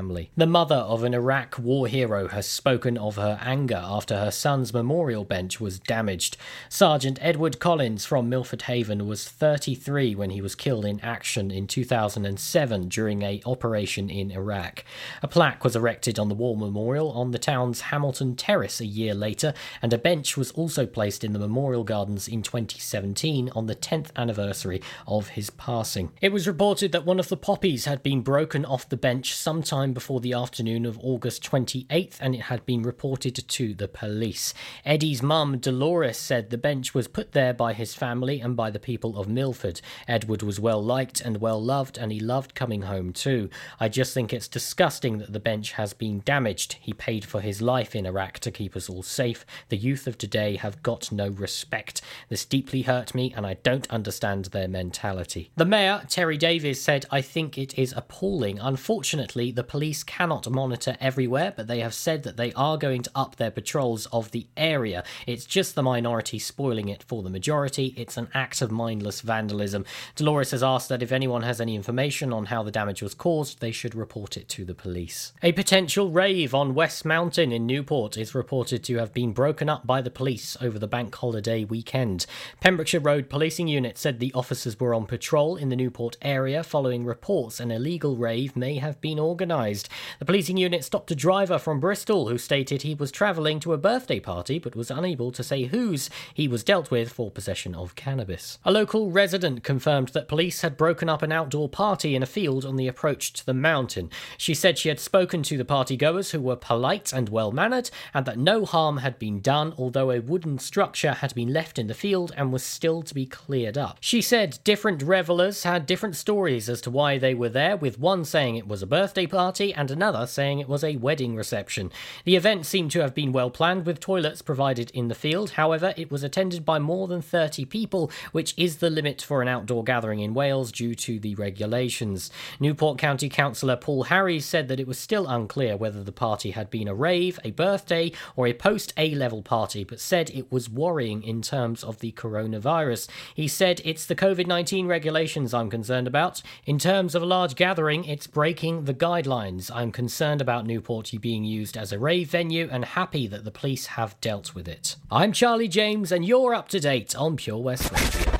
family. 0.00 0.30
The 0.34 0.46
mother 0.46 0.76
of 0.76 1.04
an 1.04 1.12
Iraq 1.12 1.58
war 1.58 1.86
hero 1.86 2.28
has 2.28 2.46
spoken 2.46 2.96
of 2.96 3.16
her 3.16 3.38
anger 3.42 3.82
after 3.84 4.16
her 4.16 4.30
son's 4.30 4.72
memorial 4.72 5.24
bench 5.24 5.60
was 5.60 5.78
damaged. 5.78 6.38
Sergeant 6.70 7.18
Edward 7.20 7.58
Collins 7.58 8.06
from 8.06 8.30
Milford 8.30 8.62
Haven 8.62 9.06
was 9.06 9.28
33 9.28 10.14
when 10.14 10.30
he 10.30 10.40
was 10.40 10.54
killed 10.54 10.86
in 10.86 11.00
action 11.00 11.50
in 11.50 11.66
2007 11.66 12.88
during 12.88 13.20
a 13.20 13.42
operation 13.44 14.08
in 14.08 14.30
Iraq. 14.30 14.86
A 15.22 15.28
plaque 15.28 15.64
was 15.64 15.76
erected 15.76 16.18
on 16.18 16.30
the 16.30 16.34
war 16.34 16.56
memorial 16.56 17.12
on 17.12 17.32
the 17.32 17.38
town's 17.38 17.82
Hamilton 17.82 18.36
Terrace 18.36 18.80
a 18.80 18.86
year 18.86 19.12
later, 19.12 19.52
and 19.82 19.92
a 19.92 19.98
bench 19.98 20.34
was 20.34 20.50
also 20.52 20.86
placed 20.86 21.24
in 21.24 21.34
the 21.34 21.38
memorial 21.38 21.84
gardens 21.84 22.26
in 22.26 22.40
2017 22.42 23.50
on 23.54 23.66
the 23.66 23.76
10th 23.76 24.08
anniversary 24.16 24.80
of 25.06 25.28
his 25.28 25.50
passing. 25.50 26.10
It 26.22 26.32
was 26.32 26.48
reported 26.48 26.92
that 26.92 27.04
one 27.04 27.20
of 27.20 27.28
the 27.28 27.36
poppies 27.36 27.84
had 27.84 28.02
been 28.02 28.22
broken 28.22 28.64
off 28.64 28.88
the 28.88 28.96
bench 28.96 29.34
sometime 29.34 29.89
before 29.92 30.20
the 30.20 30.32
afternoon 30.32 30.86
of 30.86 30.98
August 31.02 31.42
28th, 31.42 32.16
and 32.20 32.34
it 32.34 32.42
had 32.42 32.64
been 32.66 32.82
reported 32.82 33.34
to 33.36 33.74
the 33.74 33.88
police. 33.88 34.54
Eddie's 34.84 35.22
mum, 35.22 35.58
Dolores, 35.58 36.18
said 36.18 36.50
the 36.50 36.58
bench 36.58 36.94
was 36.94 37.08
put 37.08 37.32
there 37.32 37.52
by 37.52 37.72
his 37.72 37.94
family 37.94 38.40
and 38.40 38.56
by 38.56 38.70
the 38.70 38.78
people 38.78 39.18
of 39.18 39.28
Milford. 39.28 39.80
Edward 40.06 40.42
was 40.42 40.60
well 40.60 40.82
liked 40.82 41.20
and 41.20 41.40
well 41.40 41.62
loved, 41.62 41.98
and 41.98 42.12
he 42.12 42.20
loved 42.20 42.54
coming 42.54 42.82
home 42.82 43.12
too. 43.12 43.48
I 43.78 43.88
just 43.88 44.14
think 44.14 44.32
it's 44.32 44.48
disgusting 44.48 45.18
that 45.18 45.32
the 45.32 45.40
bench 45.40 45.72
has 45.72 45.92
been 45.92 46.22
damaged. 46.24 46.76
He 46.80 46.92
paid 46.92 47.24
for 47.24 47.40
his 47.40 47.62
life 47.62 47.94
in 47.94 48.06
Iraq 48.06 48.38
to 48.40 48.50
keep 48.50 48.76
us 48.76 48.88
all 48.88 49.02
safe. 49.02 49.44
The 49.68 49.76
youth 49.76 50.06
of 50.06 50.18
today 50.18 50.56
have 50.56 50.82
got 50.82 51.10
no 51.10 51.28
respect. 51.28 52.02
This 52.28 52.44
deeply 52.44 52.82
hurt 52.82 53.14
me, 53.14 53.32
and 53.36 53.46
I 53.46 53.54
don't 53.54 53.90
understand 53.90 54.46
their 54.46 54.68
mentality. 54.68 55.50
The 55.56 55.64
mayor, 55.64 56.02
Terry 56.08 56.36
Davies, 56.36 56.80
said, 56.80 57.06
I 57.10 57.20
think 57.20 57.56
it 57.56 57.78
is 57.78 57.94
appalling. 57.96 58.58
Unfortunately, 58.58 59.50
the 59.50 59.64
police 59.64 59.79
cannot 60.04 60.50
monitor 60.50 60.96
everywhere, 61.00 61.52
but 61.56 61.66
they 61.66 61.80
have 61.80 61.94
said 61.94 62.22
that 62.22 62.36
they 62.36 62.52
are 62.52 62.76
going 62.76 63.02
to 63.02 63.10
up 63.14 63.36
their 63.36 63.50
patrols 63.50 64.06
of 64.06 64.30
the 64.30 64.46
area. 64.56 65.02
It's 65.26 65.44
just 65.44 65.74
the 65.74 65.82
minority 65.82 66.38
spoiling 66.38 66.88
it 66.88 67.02
for 67.02 67.22
the 67.22 67.30
majority. 67.30 67.94
It's 67.96 68.16
an 68.16 68.28
act 68.34 68.60
of 68.62 68.70
mindless 68.70 69.20
vandalism. 69.22 69.84
Dolores 70.16 70.50
has 70.50 70.62
asked 70.62 70.88
that 70.90 71.02
if 71.02 71.12
anyone 71.12 71.42
has 71.42 71.60
any 71.60 71.74
information 71.74 72.32
on 72.32 72.46
how 72.46 72.62
the 72.62 72.70
damage 72.70 73.02
was 73.02 73.14
caused, 73.14 73.60
they 73.60 73.72
should 73.72 73.94
report 73.94 74.36
it 74.36 74.48
to 74.50 74.64
the 74.64 74.74
police. 74.74 75.32
A 75.42 75.52
potential 75.52 76.10
rave 76.10 76.54
on 76.54 76.74
West 76.74 77.04
Mountain 77.04 77.52
in 77.52 77.66
Newport 77.66 78.16
is 78.16 78.34
reported 78.34 78.84
to 78.84 78.98
have 78.98 79.14
been 79.14 79.32
broken 79.32 79.68
up 79.68 79.86
by 79.86 80.02
the 80.02 80.10
police 80.10 80.56
over 80.60 80.78
the 80.78 80.86
bank 80.86 81.14
holiday 81.14 81.64
weekend. 81.64 82.26
Pembrokeshire 82.60 83.00
Road 83.00 83.28
Policing 83.30 83.68
Unit 83.68 83.96
said 83.96 84.18
the 84.18 84.34
officers 84.34 84.78
were 84.78 84.94
on 84.94 85.06
patrol 85.06 85.56
in 85.56 85.68
the 85.68 85.76
Newport 85.76 86.16
area 86.22 86.62
following 86.62 87.04
reports 87.04 87.60
an 87.60 87.70
illegal 87.70 88.16
rave 88.16 88.56
may 88.56 88.76
have 88.76 89.00
been 89.00 89.18
organised. 89.18 89.69
The 90.18 90.24
policing 90.24 90.56
unit 90.56 90.84
stopped 90.84 91.10
a 91.10 91.14
driver 91.14 91.58
from 91.58 91.80
Bristol 91.80 92.28
who 92.28 92.38
stated 92.38 92.82
he 92.82 92.94
was 92.94 93.12
travelling 93.12 93.60
to 93.60 93.72
a 93.72 93.78
birthday 93.78 94.18
party 94.18 94.58
but 94.58 94.74
was 94.74 94.90
unable 94.90 95.30
to 95.32 95.44
say 95.44 95.64
whose 95.64 96.10
he 96.34 96.48
was 96.48 96.64
dealt 96.64 96.90
with 96.90 97.12
for 97.12 97.30
possession 97.30 97.74
of 97.74 97.94
cannabis. 97.94 98.58
A 98.64 98.72
local 98.72 99.10
resident 99.10 99.62
confirmed 99.62 100.08
that 100.08 100.28
police 100.28 100.62
had 100.62 100.76
broken 100.76 101.08
up 101.08 101.22
an 101.22 101.32
outdoor 101.32 101.68
party 101.68 102.16
in 102.16 102.22
a 102.22 102.26
field 102.26 102.64
on 102.64 102.76
the 102.76 102.88
approach 102.88 103.32
to 103.34 103.46
the 103.46 103.54
mountain. 103.54 104.10
She 104.36 104.54
said 104.54 104.78
she 104.78 104.88
had 104.88 104.98
spoken 104.98 105.42
to 105.44 105.56
the 105.56 105.64
partygoers 105.64 106.32
who 106.32 106.40
were 106.40 106.56
polite 106.56 107.12
and 107.12 107.28
well 107.28 107.52
mannered 107.52 107.90
and 108.12 108.26
that 108.26 108.38
no 108.38 108.64
harm 108.64 108.98
had 108.98 109.18
been 109.18 109.40
done, 109.40 109.72
although 109.78 110.10
a 110.10 110.20
wooden 110.20 110.58
structure 110.58 111.12
had 111.12 111.34
been 111.34 111.52
left 111.52 111.78
in 111.78 111.86
the 111.86 111.94
field 111.94 112.32
and 112.36 112.52
was 112.52 112.64
still 112.64 113.02
to 113.02 113.14
be 113.14 113.26
cleared 113.26 113.78
up. 113.78 113.98
She 114.00 114.20
said 114.20 114.58
different 114.64 115.02
revellers 115.02 115.62
had 115.62 115.86
different 115.86 116.16
stories 116.16 116.68
as 116.68 116.80
to 116.82 116.90
why 116.90 117.18
they 117.18 117.34
were 117.34 117.48
there, 117.48 117.76
with 117.76 117.98
one 117.98 118.24
saying 118.24 118.56
it 118.56 118.66
was 118.66 118.82
a 118.82 118.86
birthday 118.86 119.26
party 119.26 119.59
and 119.60 119.90
another 119.90 120.26
saying 120.26 120.58
it 120.58 120.68
was 120.68 120.82
a 120.82 120.96
wedding 120.96 121.36
reception. 121.36 121.92
The 122.24 122.36
event 122.36 122.64
seemed 122.64 122.90
to 122.92 123.00
have 123.00 123.14
been 123.14 123.32
well 123.32 123.50
planned 123.50 123.84
with 123.84 124.00
toilets 124.00 124.40
provided 124.40 124.90
in 124.92 125.08
the 125.08 125.14
field, 125.14 125.50
however, 125.50 125.92
it 125.96 126.10
was 126.10 126.22
attended 126.22 126.64
by 126.64 126.78
more 126.78 127.06
than 127.06 127.20
30 127.20 127.66
people, 127.66 128.10
which 128.32 128.54
is 128.56 128.78
the 128.78 128.88
limit 128.88 129.20
for 129.20 129.42
an 129.42 129.48
outdoor 129.48 129.84
gathering 129.84 130.20
in 130.20 130.32
Wales 130.32 130.72
due 130.72 130.94
to 130.94 131.20
the 131.20 131.34
regulations. 131.34 132.30
Newport 132.58 132.96
County 132.96 133.28
Councillor 133.28 133.76
Paul 133.76 134.04
Harries 134.04 134.46
said 134.46 134.68
that 134.68 134.80
it 134.80 134.86
was 134.86 134.98
still 134.98 135.26
unclear 135.26 135.76
whether 135.76 136.02
the 136.02 136.12
party 136.12 136.52
had 136.52 136.70
been 136.70 136.88
a 136.88 136.94
rave, 136.94 137.38
a 137.44 137.50
birthday, 137.50 138.12
or 138.36 138.46
a 138.46 138.54
post 138.54 138.94
A 138.96 139.14
level 139.14 139.42
party, 139.42 139.84
but 139.84 140.00
said 140.00 140.30
it 140.30 140.50
was 140.50 140.70
worrying 140.70 141.22
in 141.22 141.42
terms 141.42 141.84
of 141.84 141.98
the 141.98 142.12
coronavirus. 142.12 143.08
He 143.34 143.48
said, 143.48 143.80
It's 143.84 144.06
the 144.06 144.16
COVID 144.16 144.46
19 144.46 144.86
regulations 144.86 145.52
I'm 145.52 145.70
concerned 145.70 146.06
about. 146.06 146.42
In 146.64 146.78
terms 146.78 147.14
of 147.14 147.22
a 147.22 147.26
large 147.26 147.56
gathering, 147.56 148.04
it's 148.04 148.26
breaking 148.26 148.84
the 148.84 148.94
guidelines. 148.94 149.49
I'm 149.74 149.90
concerned 149.90 150.40
about 150.40 150.64
Newport 150.64 151.10
being 151.20 151.44
used 151.44 151.76
as 151.76 151.92
a 151.92 151.98
rave 151.98 152.30
venue 152.30 152.68
and 152.70 152.84
happy 152.84 153.26
that 153.26 153.44
the 153.44 153.50
police 153.50 153.86
have 153.86 154.20
dealt 154.20 154.54
with 154.54 154.68
it. 154.68 154.94
I'm 155.10 155.32
Charlie 155.32 155.66
James, 155.66 156.12
and 156.12 156.24
you're 156.24 156.54
up 156.54 156.68
to 156.68 156.78
date 156.78 157.16
on 157.16 157.36
Pure 157.36 157.58
West 157.58 157.90
Radio. 157.90 158.32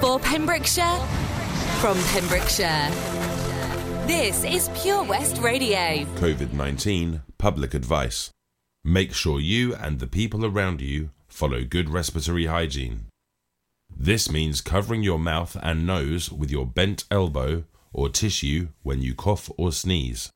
For 0.00 0.18
Pembrokeshire, 0.18 0.98
from 1.80 1.96
Pembrokeshire. 2.08 2.90
This 4.08 4.42
is 4.42 4.68
Pure 4.74 5.04
West 5.04 5.38
Radio. 5.38 6.04
COVID 6.16 6.52
19 6.52 7.22
public 7.38 7.72
advice. 7.72 8.30
Make 8.82 9.14
sure 9.14 9.38
you 9.38 9.74
and 9.76 10.00
the 10.00 10.08
people 10.08 10.44
around 10.44 10.80
you 10.80 11.10
follow 11.28 11.62
good 11.62 11.88
respiratory 11.88 12.46
hygiene. 12.46 13.06
This 13.96 14.28
means 14.30 14.60
covering 14.60 15.04
your 15.04 15.18
mouth 15.20 15.56
and 15.62 15.86
nose 15.86 16.32
with 16.32 16.50
your 16.50 16.66
bent 16.66 17.04
elbow 17.08 17.64
or 17.92 18.08
tissue 18.08 18.68
when 18.82 19.02
you 19.02 19.14
cough 19.14 19.50
or 19.56 19.70
sneeze. 19.70 20.30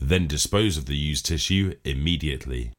Then 0.00 0.26
dispose 0.26 0.78
of 0.78 0.86
the 0.86 0.96
used 0.96 1.26
tissue 1.26 1.74
immediately. 1.84 2.72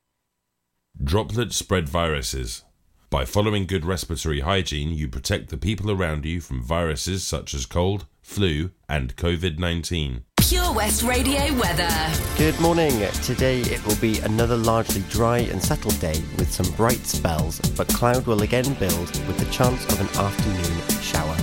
Droplets 1.02 1.56
spread 1.56 1.88
viruses. 1.88 2.64
By 3.12 3.26
following 3.26 3.68
good 3.68 3.86
respiratory 3.86 4.40
hygiene, 4.40 4.92
you 4.92 5.08
protect 5.08 5.50
the 5.50 5.58
people 5.58 5.92
around 5.92 6.26
you 6.26 6.42
from 6.42 6.64
viruses 6.64 7.26
such 7.26 7.54
as 7.54 7.66
cold, 7.66 8.08
flu, 8.22 8.72
and 8.90 9.16
COVID 9.16 9.60
19. 9.60 10.24
Pure 10.38 10.74
West 10.74 11.04
Radio 11.04 11.54
weather. 11.60 11.90
Good 12.38 12.60
morning. 12.60 12.92
Today 13.24 13.62
it 13.62 13.86
will 13.86 13.98
be 13.98 14.20
another 14.20 14.58
largely 14.58 15.04
dry 15.10 15.40
and 15.40 15.62
settled 15.62 16.00
day 16.00 16.22
with 16.38 16.52
some 16.52 16.70
bright 16.76 17.06
spells, 17.06 17.60
but 17.78 17.88
cloud 17.90 18.26
will 18.26 18.42
again 18.42 18.74
build 18.76 19.10
with 19.28 19.38
the 19.38 19.52
chance 19.52 19.86
of 19.86 20.02
an 20.02 20.08
afternoon 20.20 21.02
shower. 21.02 21.38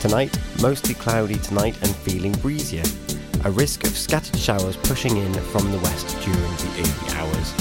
Tonight, 0.00 0.38
mostly 0.60 0.94
cloudy 0.94 1.36
tonight 1.36 1.76
and 1.82 1.96
feeling 1.96 2.32
breezier. 2.32 2.84
A 3.46 3.50
risk 3.52 3.84
of 3.84 3.96
scattered 3.96 4.36
showers 4.36 4.76
pushing 4.76 5.16
in 5.18 5.32
from 5.32 5.70
the 5.70 5.78
west 5.78 6.20
during 6.20 6.40
the 6.40 6.68
early 6.80 7.14
hours. 7.14 7.52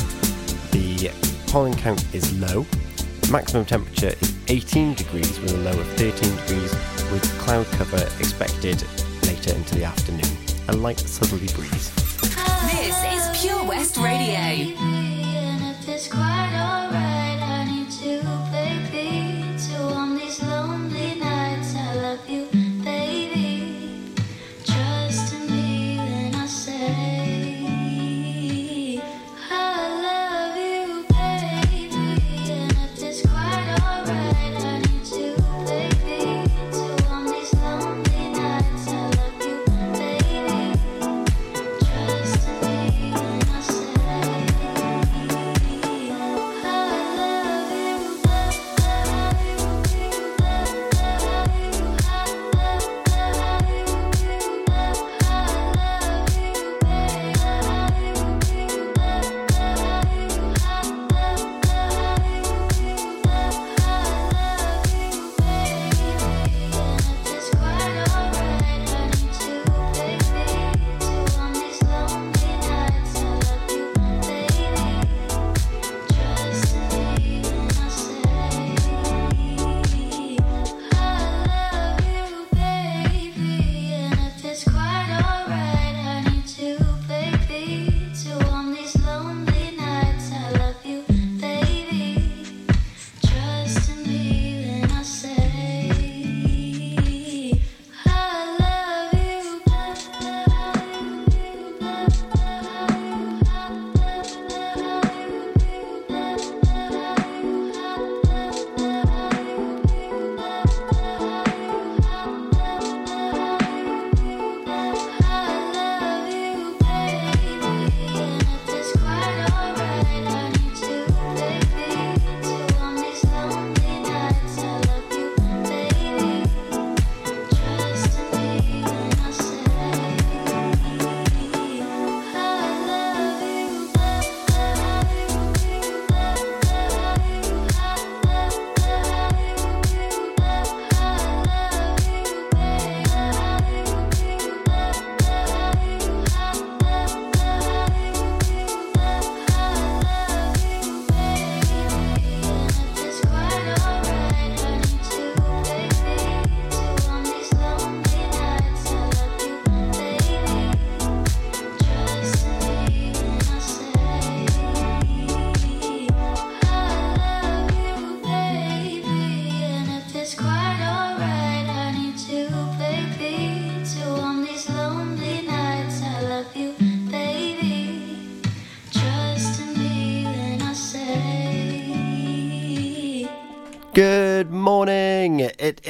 The 0.72 1.12
pollen 1.46 1.76
count 1.76 2.04
is 2.12 2.34
low. 2.40 2.66
Maximum 3.32 3.66
temperature 3.66 4.16
is 4.20 4.36
18 4.48 4.96
degrees 4.96 5.40
with 5.42 5.54
a 5.54 5.58
low 5.58 5.80
of 5.80 5.88
13 5.90 6.12
degrees, 6.38 6.72
with 7.12 7.24
cloud 7.38 7.68
cover 7.68 8.04
expected 8.18 8.84
later 9.28 9.54
into 9.54 9.76
the 9.76 9.84
afternoon. 9.84 10.36
A 10.70 10.74
light 10.74 10.98
southerly 10.98 11.54
breeze. 11.54 12.05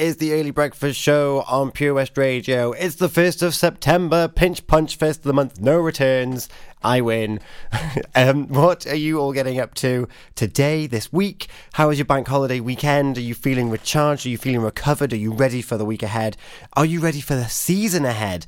Is 0.06 0.18
the 0.18 0.34
early 0.34 0.52
breakfast 0.52 1.00
show 1.00 1.42
on 1.48 1.72
Pure 1.72 1.94
West 1.94 2.16
Radio. 2.16 2.70
It's 2.70 2.94
the 2.94 3.08
1st 3.08 3.42
of 3.42 3.56
September, 3.56 4.28
pinch 4.28 4.64
punch 4.68 4.94
first 4.94 5.18
of 5.18 5.24
the 5.24 5.32
month, 5.32 5.60
no 5.60 5.80
returns. 5.80 6.48
I 6.80 7.00
win. 7.00 7.40
um, 8.14 8.46
what 8.46 8.86
are 8.86 8.94
you 8.94 9.18
all 9.18 9.32
getting 9.32 9.58
up 9.58 9.74
to 9.74 10.06
today, 10.36 10.86
this 10.86 11.12
week? 11.12 11.48
How 11.72 11.88
was 11.88 11.98
your 11.98 12.04
bank 12.04 12.28
holiday 12.28 12.60
weekend? 12.60 13.18
Are 13.18 13.20
you 13.22 13.34
feeling 13.34 13.68
recharged? 13.68 14.26
Are 14.26 14.28
you 14.28 14.38
feeling 14.38 14.60
recovered? 14.60 15.12
Are 15.12 15.16
you 15.16 15.32
ready 15.32 15.60
for 15.60 15.76
the 15.76 15.84
week 15.84 16.04
ahead? 16.04 16.36
Are 16.74 16.86
you 16.86 17.00
ready 17.00 17.20
for 17.20 17.34
the 17.34 17.48
season 17.48 18.04
ahead? 18.04 18.46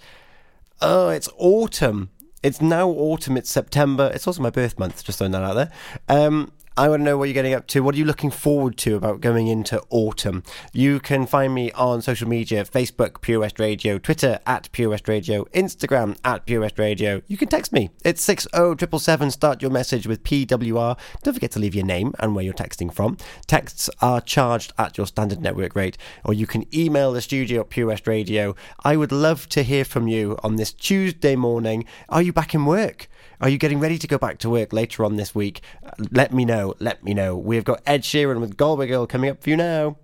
Oh, 0.81 1.08
it's 1.08 1.28
autumn. 1.37 2.10
It's 2.40 2.62
now 2.62 2.88
autumn. 2.88 3.37
It's 3.37 3.50
September. 3.50 4.12
It's 4.14 4.28
also 4.28 4.43
my 4.43 4.50
birth 4.50 4.78
month, 4.78 5.02
just 5.02 5.19
throwing 5.19 5.32
that 5.32 5.43
out 5.43 5.55
there. 5.55 5.72
Um, 6.08 6.52
I 6.79 6.89
want 6.89 7.01
to 7.01 7.05
know 7.05 7.19
what 7.19 7.25
you're 7.25 7.35
getting 7.35 7.55
up 7.55 7.67
to. 7.69 7.83
What 7.83 7.97
are 7.97 7.99
you 7.99 8.05
looking 8.05 8.31
forward 8.31 8.77
to 8.77 8.95
about 8.95 9.21
going 9.21 9.49
into 9.49 9.83
autumn? 9.91 10.45
You 10.73 11.01
can 11.01 11.27
find 11.27 11.53
me 11.53 11.73
on 11.73 12.03
social 12.03 12.29
media 12.29 12.65
Facebook, 12.65 13.21
Pure 13.21 13.41
West 13.41 13.59
Radio, 13.59 13.99
Twitter 13.99 14.39
at 14.47 14.71
Pure 14.71 14.91
West 14.91 15.09
Radio, 15.09 15.43
Instagram 15.47 16.17
at 16.25 16.47
Pure 16.47 16.61
West 16.61 16.79
Radio. 16.79 17.21
You 17.27 17.37
can 17.37 17.49
text 17.49 17.73
me. 17.73 17.91
It's 18.05 18.23
60777. 18.23 19.33
Start 19.33 19.61
your 19.61 19.73
message 19.73 20.07
with 20.07 20.23
PWR. 20.23 20.97
Don't 21.25 21.35
forget 21.35 21.51
to 21.51 21.59
leave 21.59 21.75
your 21.75 21.85
name 21.85 22.15
and 22.21 22.37
where 22.37 22.45
you're 22.45 22.55
texting 22.55 22.95
from. 22.95 23.17
Texts 23.49 23.91
are 24.01 24.21
charged 24.21 24.73
at 24.79 24.97
your 24.97 25.09
standard 25.09 25.41
network 25.41 25.75
rate, 25.75 25.99
or 26.25 26.33
you 26.33 26.47
can 26.47 26.65
email 26.73 27.13
the 27.13 27.21
studio 27.21 27.63
at 27.63 27.71
Pure 27.71 27.89
West 27.89 28.07
Radio. 28.07 28.55
I 28.85 28.95
would 28.95 29.11
love 29.11 29.49
to 29.49 29.65
hear 29.65 29.85
from 29.85 30.07
you 30.07 30.39
on 30.45 30.55
this 30.55 30.73
Tuesday 30.73 31.35
morning. 31.35 31.87
Are 32.09 32.23
you 32.23 32.33
back 32.33 32.55
in 32.55 32.67
work? 32.67 33.09
Are 33.41 33.49
you 33.49 33.59
getting 33.59 33.81
ready 33.81 33.99
to 33.99 34.07
go 34.07 34.19
back 34.19 34.39
to 34.39 34.51
work 34.51 34.73
later 34.73 35.05
on 35.05 35.17
this 35.17 35.35
week? 35.35 35.63
Uh, 35.85 35.91
let 36.11 36.33
me 36.33 36.45
know. 36.45 36.75
Let 36.79 37.05
me 37.05 37.15
know. 37.15 37.37
We've 37.37 37.65
got 37.65 37.83
Ed 37.87 38.03
Sheeran 38.03 38.41
with 38.41 38.57
Galway 38.57 38.87
Girl 38.87 39.07
coming 39.07 39.31
up 39.31 39.43
for 39.43 39.51
you 39.51 39.57
now. 39.57 39.97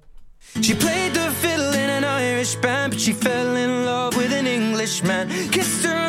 She 0.61 0.75
played 0.75 1.15
the 1.15 1.31
fiddle 1.41 1.73
in 1.73 1.91
an 1.91 2.05
Irish 2.05 2.55
band, 2.57 2.93
but 2.93 3.01
she 3.01 3.13
fell 3.13 3.57
in 3.57 3.85
love 3.85 4.17
with 4.17 4.33
an 4.33 4.47
Englishman. 4.47 5.29
Kissed 5.51 5.85
her 5.85 6.04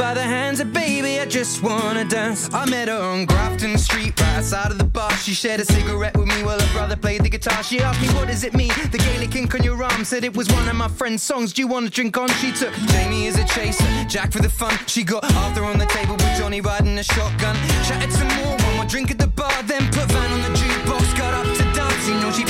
by 0.00 0.14
the 0.14 0.22
hands. 0.22 0.60
And 0.60 0.72
baby, 0.72 1.20
I 1.20 1.26
just 1.26 1.62
wanna 1.62 2.04
dance. 2.04 2.48
I 2.54 2.64
met 2.68 2.88
her 2.88 3.00
on 3.00 3.26
Grafton 3.26 3.76
Street, 3.76 4.18
right 4.18 4.38
outside 4.38 4.70
of 4.72 4.78
the 4.78 4.84
bar. 4.84 5.10
She 5.24 5.34
shared 5.34 5.60
a 5.60 5.64
cigarette 5.64 6.16
with 6.16 6.26
me 6.26 6.42
while 6.42 6.58
her 6.58 6.72
brother 6.72 6.96
played 6.96 7.22
the 7.22 7.28
guitar. 7.28 7.62
She 7.62 7.80
asked 7.80 8.00
me, 8.00 8.08
What 8.16 8.28
does 8.28 8.42
it 8.42 8.54
mean? 8.54 8.72
The 8.90 8.98
Gaelic 8.98 9.36
ink 9.36 9.54
on 9.54 9.62
your 9.62 9.80
arm 9.82 10.04
said 10.04 10.24
it 10.24 10.34
was 10.34 10.48
one 10.48 10.66
of 10.68 10.74
my 10.74 10.88
friend's 10.88 11.22
songs. 11.22 11.52
Do 11.52 11.60
you 11.60 11.68
wanna 11.68 11.90
drink 11.90 12.16
on? 12.16 12.28
She 12.40 12.50
took 12.50 12.72
Jamie 12.92 13.26
as 13.26 13.36
a 13.38 13.44
chaser, 13.44 13.84
Jack 14.08 14.32
for 14.32 14.40
the 14.40 14.48
fun. 14.48 14.72
She 14.86 15.04
got 15.04 15.22
Arthur 15.42 15.64
on 15.64 15.78
the 15.78 15.86
table 15.86 16.14
with 16.14 16.34
Johnny 16.38 16.62
riding 16.62 16.98
a 16.98 17.04
shotgun. 17.04 17.54
Chatted 17.86 18.12
some 18.12 18.28
more, 18.38 18.56
one 18.56 18.76
more 18.76 18.86
drink 18.86 19.10
at 19.10 19.18
the 19.18 19.28
bar, 19.28 19.62
then 19.64 19.84
put 19.92 20.06
Van 20.12 20.32
on 20.32 20.42
the 20.42 20.58
jukebox. 20.58 21.18
Got 21.18 21.34
up 21.34 21.46
to 21.58 21.64
dance, 21.76 22.08
you 22.08 22.14
know 22.14 22.30
she 22.32 22.49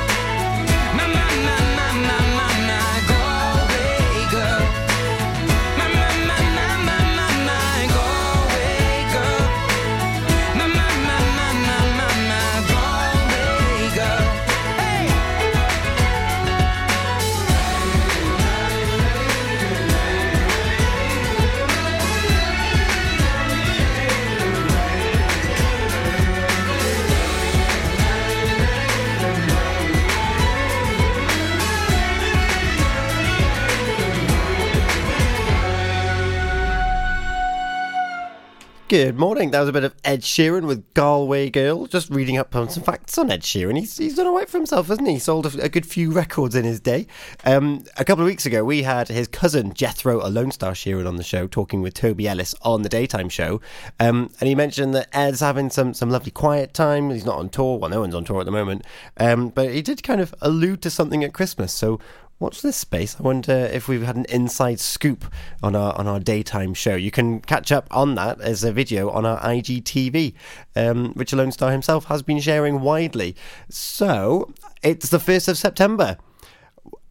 Good 38.91 39.17
morning. 39.17 39.51
That 39.51 39.61
was 39.61 39.69
a 39.69 39.71
bit 39.71 39.85
of 39.85 39.95
Ed 40.03 40.19
Sheeran 40.19 40.67
with 40.67 40.93
Galway 40.93 41.49
Girl. 41.49 41.85
Just 41.85 42.09
reading 42.09 42.37
up 42.37 42.53
on 42.57 42.67
some 42.67 42.83
facts 42.83 43.17
on 43.17 43.31
Ed 43.31 43.39
Sheeran. 43.39 43.79
He's, 43.79 43.97
he's 43.97 44.17
done 44.17 44.35
right 44.35 44.49
for 44.49 44.57
himself, 44.57 44.87
hasn't 44.87 45.07
he? 45.07 45.17
Sold 45.17 45.45
a, 45.45 45.63
a 45.63 45.69
good 45.69 45.85
few 45.85 46.11
records 46.11 46.55
in 46.55 46.65
his 46.65 46.81
day. 46.81 47.07
Um, 47.45 47.85
a 47.95 48.03
couple 48.03 48.25
of 48.25 48.27
weeks 48.27 48.45
ago, 48.45 48.65
we 48.65 48.83
had 48.83 49.07
his 49.07 49.29
cousin 49.29 49.73
Jethro, 49.73 50.19
Alonestar 50.19 50.73
Sheeran, 50.73 51.07
on 51.07 51.15
the 51.15 51.23
show, 51.23 51.47
talking 51.47 51.81
with 51.81 51.93
Toby 51.93 52.27
Ellis 52.27 52.53
on 52.63 52.81
the 52.81 52.89
daytime 52.89 53.29
show. 53.29 53.61
Um, 54.01 54.29
and 54.41 54.49
he 54.49 54.55
mentioned 54.55 54.93
that 54.93 55.07
Ed's 55.13 55.39
having 55.39 55.69
some, 55.69 55.93
some 55.93 56.09
lovely 56.09 56.31
quiet 56.31 56.73
time. 56.73 57.11
He's 57.11 57.23
not 57.23 57.39
on 57.39 57.47
tour. 57.47 57.79
Well, 57.79 57.89
no 57.89 58.01
one's 58.01 58.13
on 58.13 58.25
tour 58.25 58.41
at 58.41 58.45
the 58.45 58.51
moment. 58.51 58.85
Um, 59.15 59.47
but 59.47 59.71
he 59.71 59.81
did 59.81 60.03
kind 60.03 60.19
of 60.19 60.35
allude 60.41 60.81
to 60.81 60.89
something 60.89 61.23
at 61.23 61.31
Christmas. 61.31 61.71
So 61.71 62.01
Watch 62.41 62.63
this 62.63 62.75
space. 62.75 63.17
I 63.19 63.21
wonder 63.21 63.53
if 63.53 63.87
we've 63.87 64.01
had 64.01 64.15
an 64.15 64.25
inside 64.27 64.79
scoop 64.79 65.31
on 65.61 65.75
our 65.75 65.95
on 65.95 66.07
our 66.07 66.19
daytime 66.19 66.73
show. 66.73 66.95
You 66.95 67.11
can 67.11 67.39
catch 67.39 67.71
up 67.71 67.87
on 67.91 68.15
that 68.15 68.41
as 68.41 68.63
a 68.63 68.71
video 68.71 69.11
on 69.11 69.27
our 69.27 69.39
IGTV, 69.41 70.33
um, 70.75 71.13
which 71.13 71.33
Lone 71.33 71.51
Star 71.51 71.71
himself 71.71 72.05
has 72.05 72.23
been 72.23 72.39
sharing 72.39 72.81
widely. 72.81 73.35
So 73.69 74.51
it's 74.81 75.09
the 75.09 75.19
first 75.19 75.47
of 75.47 75.55
September. 75.55 76.17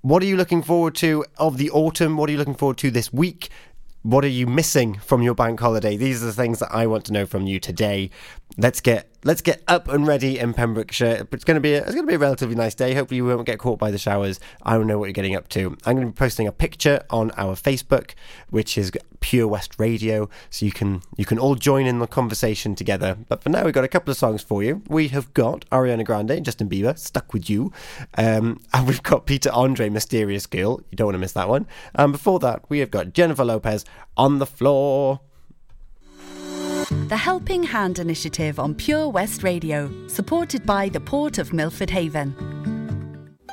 What 0.00 0.20
are 0.24 0.26
you 0.26 0.36
looking 0.36 0.64
forward 0.64 0.96
to 0.96 1.24
of 1.38 1.58
the 1.58 1.70
autumn? 1.70 2.16
What 2.16 2.28
are 2.28 2.32
you 2.32 2.38
looking 2.38 2.56
forward 2.56 2.78
to 2.78 2.90
this 2.90 3.12
week? 3.12 3.50
What 4.02 4.24
are 4.24 4.28
you 4.28 4.48
missing 4.48 4.94
from 4.94 5.22
your 5.22 5.34
bank 5.34 5.60
holiday? 5.60 5.96
These 5.96 6.24
are 6.24 6.26
the 6.26 6.32
things 6.32 6.58
that 6.58 6.74
I 6.74 6.88
want 6.88 7.04
to 7.04 7.12
know 7.12 7.24
from 7.24 7.46
you 7.46 7.60
today. 7.60 8.10
Let's 8.60 8.82
get 8.82 9.08
let's 9.24 9.40
get 9.40 9.62
up 9.68 9.88
and 9.88 10.06
ready 10.06 10.38
in 10.38 10.52
Pembrokeshire. 10.52 11.26
It's 11.32 11.44
going 11.44 11.54
to 11.54 11.62
be 11.62 11.72
a, 11.72 11.78
it's 11.78 11.94
going 11.94 12.04
to 12.04 12.10
be 12.10 12.16
a 12.16 12.18
relatively 12.18 12.54
nice 12.54 12.74
day. 12.74 12.92
Hopefully, 12.92 13.16
you 13.16 13.24
won't 13.24 13.46
get 13.46 13.58
caught 13.58 13.78
by 13.78 13.90
the 13.90 13.96
showers. 13.96 14.38
I 14.62 14.74
don't 14.76 14.86
know 14.86 14.98
what 14.98 15.06
you're 15.06 15.14
getting 15.14 15.34
up 15.34 15.48
to. 15.50 15.78
I'm 15.86 15.94
going 15.96 16.06
to 16.06 16.12
be 16.12 16.16
posting 16.16 16.46
a 16.46 16.52
picture 16.52 17.02
on 17.08 17.30
our 17.38 17.54
Facebook, 17.54 18.12
which 18.50 18.76
is 18.76 18.92
Pure 19.20 19.48
West 19.48 19.78
Radio, 19.78 20.28
so 20.50 20.66
you 20.66 20.72
can 20.72 21.00
you 21.16 21.24
can 21.24 21.38
all 21.38 21.54
join 21.54 21.86
in 21.86 22.00
the 22.00 22.06
conversation 22.06 22.74
together. 22.74 23.16
But 23.30 23.42
for 23.42 23.48
now, 23.48 23.64
we've 23.64 23.72
got 23.72 23.84
a 23.84 23.88
couple 23.88 24.10
of 24.10 24.18
songs 24.18 24.42
for 24.42 24.62
you. 24.62 24.82
We 24.88 25.08
have 25.08 25.32
got 25.32 25.64
Ariana 25.70 26.04
Grande 26.04 26.32
and 26.32 26.44
Justin 26.44 26.68
Bieber, 26.68 26.98
"Stuck 26.98 27.32
with 27.32 27.48
You," 27.48 27.72
um, 28.18 28.60
and 28.74 28.86
we've 28.86 29.02
got 29.02 29.24
Peter 29.24 29.50
Andre, 29.52 29.88
"Mysterious 29.88 30.44
Girl." 30.44 30.82
You 30.90 30.96
don't 30.96 31.06
want 31.06 31.14
to 31.14 31.20
miss 31.20 31.32
that 31.32 31.48
one. 31.48 31.66
And 31.94 32.12
before 32.12 32.38
that, 32.40 32.68
we 32.68 32.80
have 32.80 32.90
got 32.90 33.14
Jennifer 33.14 33.44
Lopez, 33.46 33.86
"On 34.18 34.38
the 34.38 34.44
Floor." 34.44 35.20
The 36.90 37.16
Helping 37.16 37.62
Hand 37.62 38.00
Initiative 38.00 38.58
on 38.58 38.74
Pure 38.74 39.10
West 39.10 39.44
Radio, 39.44 39.88
supported 40.08 40.66
by 40.66 40.88
the 40.88 40.98
Port 40.98 41.38
of 41.38 41.52
Milford 41.52 41.88
Haven. 41.88 42.34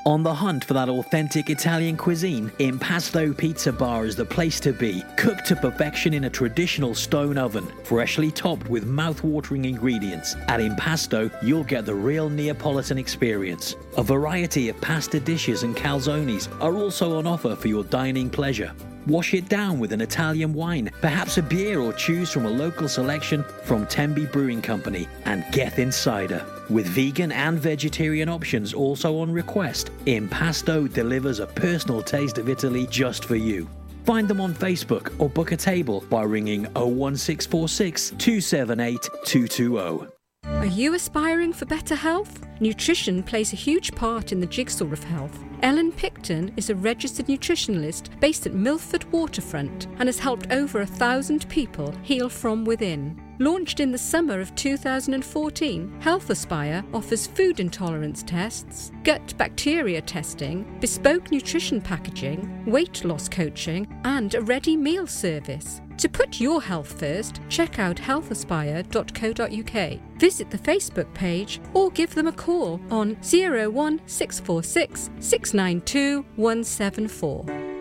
On 0.08 0.24
the 0.24 0.34
hunt 0.34 0.64
for 0.64 0.74
that 0.74 0.90
authentic 0.90 1.52
Italian 1.52 1.98
cuisine, 1.98 2.52
Impasto 2.58 3.34
Pizza 3.34 3.72
Bar 3.72 4.06
is 4.06 4.16
the 4.16 4.26
place 4.26 4.60
to 4.62 4.74
be. 4.74 5.04
Cooked 5.18 5.46
to 5.46 5.56
perfection 5.56 6.16
in 6.16 6.24
a 6.24 6.30
traditional 6.32 6.96
stone 6.96 7.38
oven, 7.38 7.68
freshly 7.84 8.32
topped 8.32 8.70
with 8.70 8.88
mouth-watering 8.88 9.66
ingredients. 9.66 10.36
At 10.48 10.60
Impasto, 10.60 11.30
you'll 11.44 11.64
get 11.64 11.86
the 11.86 11.94
real 11.94 12.32
Neapolitan 12.32 12.98
experience. 12.98 13.76
A 13.98 14.04
variety 14.04 14.70
of 14.70 14.82
pasta 14.82 15.20
dishes 15.20 15.62
and 15.62 15.76
calzones 15.76 16.50
are 16.60 16.74
also 16.74 17.20
on 17.20 17.28
offer 17.28 17.56
for 17.56 17.68
your 17.68 17.84
dining 17.84 18.32
pleasure. 18.32 18.74
Wash 19.08 19.34
it 19.34 19.48
down 19.48 19.80
with 19.80 19.94
an 19.94 20.02
Italian 20.02 20.54
wine, 20.54 20.92
perhaps 21.00 21.38
a 21.38 21.42
beer, 21.42 21.80
or 21.80 21.94
choose 21.94 22.30
from 22.30 22.46
a 22.46 22.50
local 22.50 22.90
selection 22.90 23.42
from 23.64 23.88
Tenby 23.88 24.26
Brewing 24.26 24.62
Company 24.62 25.08
and 25.24 25.46
Geth 25.54 25.80
Insider. 25.80 26.46
With 26.70 26.88
vegan 26.88 27.32
and 27.32 27.58
vegetarian 27.58 28.28
options 28.28 28.74
also 28.74 29.20
on 29.20 29.32
request, 29.32 29.92
Impasto 30.08 30.88
delivers 30.88 31.40
a 31.40 31.48
personal 31.48 32.04
taste 32.04 32.38
of 32.38 32.50
Italy 32.50 32.86
just 32.88 33.24
for 33.24 33.38
you. 33.38 33.70
Find 34.04 34.28
them 34.28 34.42
on 34.42 34.54
Facebook 34.54 35.14
or 35.20 35.30
book 35.30 35.54
a 35.54 35.58
table 35.58 36.04
by 36.10 36.24
ringing 36.24 36.64
01646 36.74 38.10
278 38.18 39.10
220. 39.24 40.17
Are 40.46 40.66
you 40.66 40.96
aspiring 40.96 41.54
for 41.54 41.66
better 41.66 41.96
health? 41.96 42.46
Nutrition 42.60 43.24
plays 43.24 43.54
a 43.54 43.56
huge 43.56 43.94
part 43.94 44.32
in 44.32 44.42
the 44.42 44.46
jigsaw 44.46 44.92
of 44.92 45.04
health. 45.04 45.44
Ellen 45.64 45.94
Picton 45.94 46.52
is 46.58 46.70
a 46.70 46.76
registered 46.76 47.28
nutritionalist 47.28 48.20
based 48.20 48.46
at 48.46 48.54
Milford 48.54 49.10
Waterfront 49.14 49.86
and 49.98 50.10
has 50.10 50.20
helped 50.20 50.52
over 50.52 50.82
a 50.82 50.86
thousand 50.86 51.48
people 51.48 51.94
heal 52.04 52.28
from 52.28 52.66
within. 52.66 53.18
Launched 53.40 53.80
in 53.80 53.92
the 53.92 53.98
summer 54.00 54.40
of 54.40 54.56
2014, 54.56 56.02
Health 56.02 56.32
Aspire 56.32 56.84
offers 56.92 57.28
food 57.28 57.60
intolerance 57.60 58.24
tests, 58.24 58.92
gut 59.04 59.38
bacteria 59.38 60.02
testing, 60.02 60.66
bespoke 60.80 61.32
nutrition 61.32 61.80
packaging, 61.80 62.66
weight 62.66 63.06
loss 63.06 63.30
coaching, 63.30 63.88
and 64.06 64.34
a 64.34 64.42
ready 64.42 64.76
meal 64.76 65.06
service. 65.06 65.82
To 65.98 66.10
put 66.10 66.40
your 66.40 66.64
health 66.64 67.00
first, 67.00 67.40
check 67.48 67.78
out 67.78 67.98
healthaspire.co.uk. 67.98 70.20
Visit 70.20 70.50
the 70.50 70.58
Facebook 70.58 71.14
page 71.14 71.62
or 71.76 71.92
give 71.92 72.16
them 72.16 72.26
a 72.28 72.32
call 72.32 72.82
on 72.90 73.10
01646 73.22 75.12
692 75.20 76.26
174. 76.36 77.77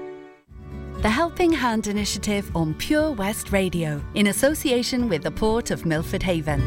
The 1.02 1.10
Helping 1.10 1.52
Hand 1.52 1.86
Initiative 1.86 2.50
on 2.56 2.74
Pure 2.74 3.12
West 3.12 3.52
Radio, 3.52 4.02
in 4.14 4.28
association 4.28 5.08
with 5.08 5.22
the 5.22 5.30
Port 5.30 5.70
of 5.70 5.84
Milford 5.84 6.22
Haven. 6.22 6.60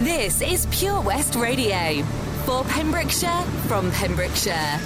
This 0.00 0.42
is 0.42 0.66
Pure 0.70 1.00
West 1.00 1.34
Radio. 1.34 2.02
For 2.44 2.62
Pembrokeshire, 2.64 3.42
from 3.66 3.90
Pembrokeshire. 3.90 4.78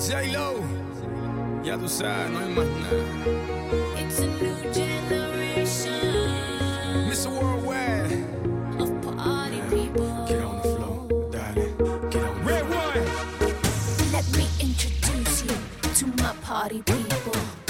J-Lo, 0.00 0.56
ya 1.62 1.76
tú 1.76 1.88
sabes, 1.88 2.30
no 2.32 2.40
hay 2.40 2.54
más 2.54 2.66
nada. 2.66 2.96
It's 4.00 4.18
a 4.18 4.26
new 4.26 4.72
generation 4.72 4.89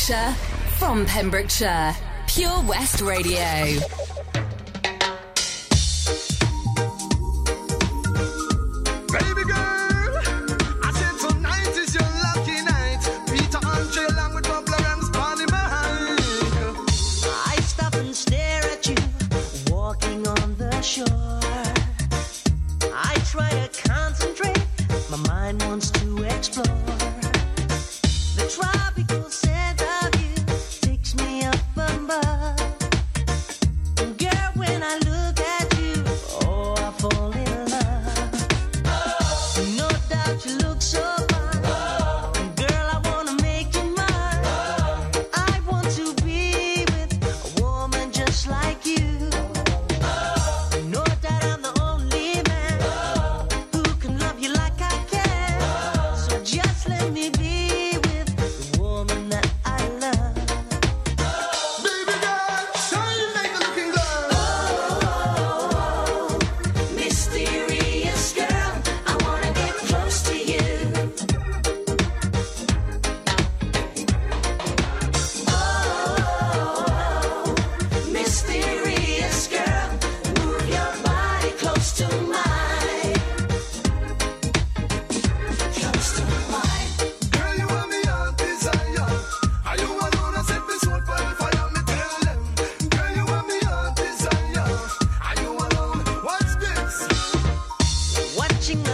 Pembrokeshire, 0.00 0.34
from 0.78 1.04
Pembrokeshire, 1.04 1.94
Pure 2.26 2.62
West 2.62 3.02
Radio. 3.02 3.99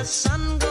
sun 0.06 0.65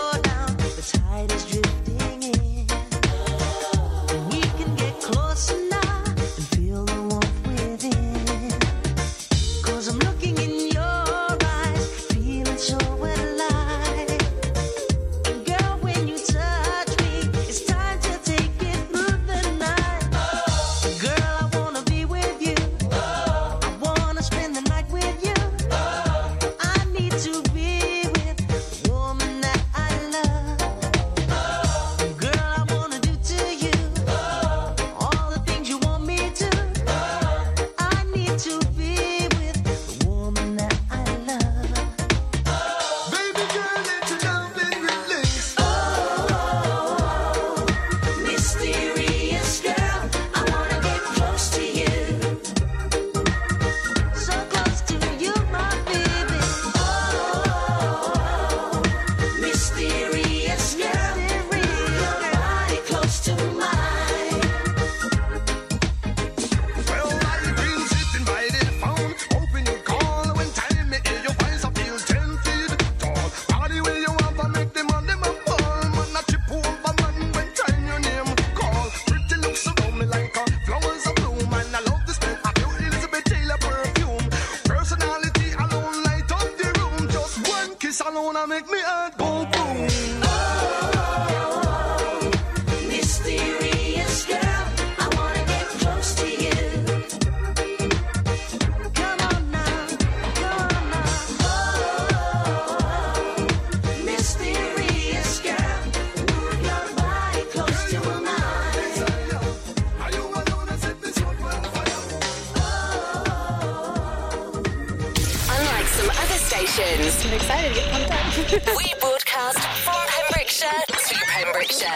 I'm 116.77 117.33
excited 117.33 117.69
to 117.69 117.79
get 117.79 117.89
pumped 117.89 118.11
up. 118.11 118.75
we 118.75 118.93
broadcast 118.99 119.59
from 119.85 119.95
Pembrokeshire 120.09 120.83
to 120.89 121.15
Pembrokeshire. 121.25 121.87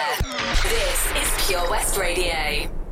This 0.63 1.05
is 1.17 1.47
Pure 1.47 1.69
West 1.69 1.97
Radio. 1.97 2.88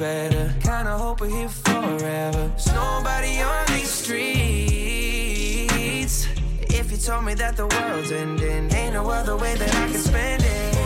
Better. 0.00 0.52
Kinda 0.62 0.96
hope 0.96 1.20
we're 1.20 1.28
here 1.28 1.48
forever. 1.50 2.50
There's 2.56 2.72
nobody 2.72 3.42
on 3.42 3.66
these 3.66 3.90
streets. 3.90 4.16
If 6.70 6.90
you 6.90 6.96
told 6.96 7.26
me 7.26 7.34
that 7.34 7.58
the 7.58 7.66
world's 7.66 8.10
ending, 8.10 8.72
ain't 8.72 8.94
no 8.94 9.10
other 9.10 9.36
way 9.36 9.54
that 9.56 9.68
I 9.68 9.88
can 9.90 9.98
spend 9.98 10.42
it. 10.42 10.79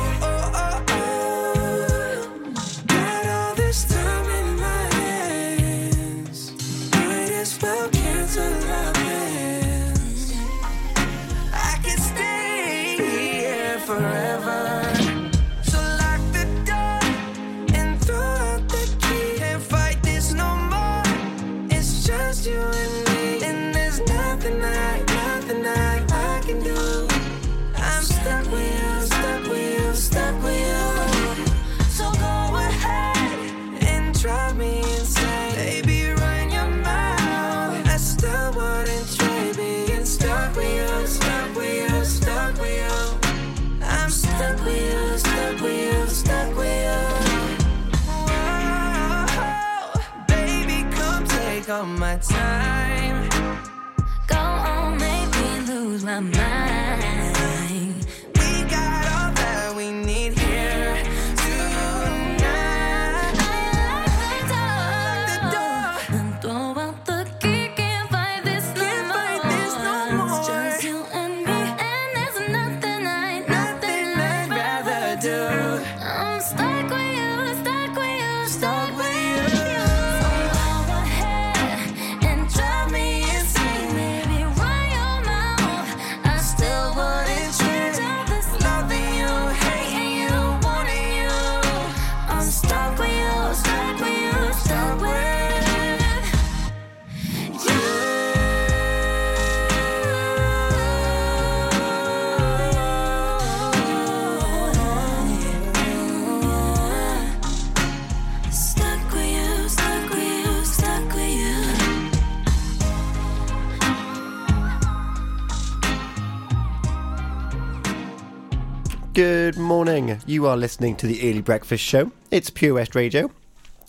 Good 119.14 119.56
morning. 119.56 120.20
You 120.26 120.48
are 120.48 120.56
listening 120.56 120.96
to 120.96 121.06
the 121.06 121.30
Early 121.30 121.40
Breakfast 121.40 121.84
Show. 121.84 122.10
It's 122.32 122.50
Pure 122.50 122.74
West 122.74 122.96
Radio. 122.96 123.30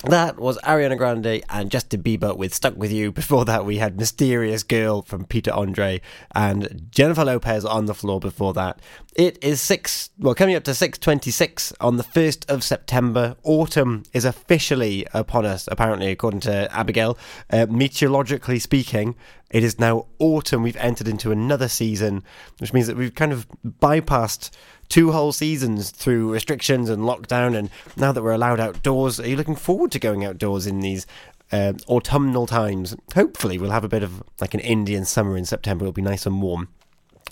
That 0.03 0.37
was 0.37 0.59
Ariana 0.59 0.99
Grande 0.99 1.41
and 1.49 1.71
Justin 1.71 2.03
Bieber 2.03 2.37
with 2.37 2.53
Stuck 2.53 2.77
With 2.77 2.91
You. 2.91 3.11
Before 3.11 3.43
that, 3.45 3.65
we 3.65 3.77
had 3.77 3.97
Mysterious 3.97 4.61
Girl 4.61 5.01
from 5.01 5.25
Peter 5.25 5.51
Andre 5.51 5.99
and 6.35 6.89
Jennifer 6.91 7.25
Lopez 7.25 7.65
on 7.65 7.87
the 7.87 7.95
floor 7.95 8.19
before 8.19 8.53
that. 8.53 8.79
It 9.15 9.43
is 9.43 9.61
6, 9.61 10.11
well, 10.19 10.35
coming 10.35 10.55
up 10.55 10.63
to 10.65 10.71
6.26 10.71 11.73
on 11.81 11.97
the 11.97 12.03
1st 12.03 12.47
of 12.47 12.63
September. 12.63 13.35
Autumn 13.41 14.03
is 14.13 14.25
officially 14.25 15.07
upon 15.11 15.43
us, 15.47 15.67
apparently, 15.71 16.11
according 16.11 16.41
to 16.41 16.71
Abigail. 16.71 17.17
Uh, 17.49 17.65
meteorologically 17.67 18.59
speaking, 18.59 19.15
it 19.49 19.63
is 19.63 19.79
now 19.79 20.05
autumn. 20.19 20.61
We've 20.61 20.75
entered 20.77 21.07
into 21.07 21.31
another 21.31 21.67
season, 21.67 22.23
which 22.59 22.73
means 22.73 22.85
that 22.85 22.97
we've 22.97 23.15
kind 23.15 23.31
of 23.31 23.47
bypassed 23.65 24.51
two 24.89 25.11
whole 25.11 25.31
seasons 25.31 25.91
through 25.91 26.31
restrictions 26.31 26.89
and 26.89 27.03
lockdown. 27.03 27.55
And 27.57 27.69
now 27.95 28.11
that 28.11 28.23
we're 28.23 28.31
allowed 28.31 28.59
outdoors, 28.59 29.19
are 29.19 29.27
you 29.27 29.35
looking 29.35 29.55
forward 29.55 29.91
to 29.93 29.99
going 29.99 30.23
outdoors 30.25 30.67
in 30.67 30.79
these 30.79 31.05
uh, 31.51 31.73
autumnal 31.87 32.47
times? 32.47 32.95
Hopefully, 33.13 33.57
we'll 33.57 33.71
have 33.71 33.83
a 33.83 33.89
bit 33.89 34.03
of 34.03 34.23
like 34.39 34.53
an 34.53 34.59
Indian 34.59 35.05
summer 35.05 35.37
in 35.37 35.45
September. 35.45 35.85
It'll 35.85 35.93
be 35.93 36.01
nice 36.01 36.25
and 36.25 36.41
warm. 36.41 36.69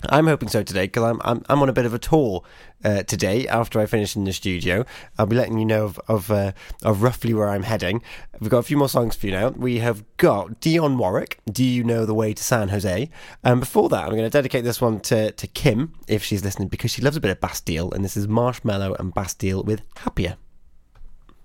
I'm 0.08 0.26
hoping 0.26 0.48
so 0.48 0.62
today 0.62 0.84
because 0.84 1.02
I'm, 1.04 1.20
I'm 1.24 1.42
I'm 1.48 1.62
on 1.62 1.68
a 1.68 1.72
bit 1.72 1.86
of 1.86 1.94
a 1.94 1.98
tour 1.98 2.42
uh, 2.84 3.02
today. 3.04 3.46
After 3.48 3.80
I 3.80 3.86
finish 3.86 4.16
in 4.16 4.24
the 4.24 4.32
studio, 4.32 4.84
I'll 5.18 5.26
be 5.26 5.36
letting 5.36 5.58
you 5.58 5.64
know 5.64 5.84
of 5.84 6.00
of, 6.08 6.30
uh, 6.30 6.52
of 6.82 7.02
roughly 7.02 7.34
where 7.34 7.48
I'm 7.48 7.62
heading. 7.62 8.02
We've 8.40 8.50
got 8.50 8.58
a 8.58 8.64
few 8.64 8.76
more 8.76 8.88
songs 8.88 9.16
for 9.16 9.26
you 9.26 9.32
now. 9.32 9.48
We 9.50 9.78
have 9.78 10.04
got 10.16 10.60
Dionne 10.60 10.96
Warwick. 10.96 11.38
Do 11.50 11.64
you 11.64 11.84
know 11.84 12.04
the 12.04 12.14
way 12.14 12.34
to 12.34 12.42
San 12.42 12.68
Jose? 12.68 13.10
And 13.42 13.60
before 13.60 13.88
that, 13.88 14.04
I'm 14.04 14.10
going 14.10 14.22
to 14.22 14.30
dedicate 14.30 14.64
this 14.64 14.80
one 14.80 15.00
to 15.00 15.32
to 15.32 15.46
Kim 15.46 15.94
if 16.08 16.22
she's 16.22 16.44
listening 16.44 16.68
because 16.68 16.90
she 16.90 17.02
loves 17.02 17.16
a 17.16 17.20
bit 17.20 17.30
of 17.30 17.40
Bastille. 17.40 17.92
And 17.92 18.04
this 18.04 18.16
is 18.16 18.26
Marshmello 18.26 18.98
and 18.98 19.14
Bastille 19.14 19.62
with 19.62 19.82
Happier. 19.96 20.36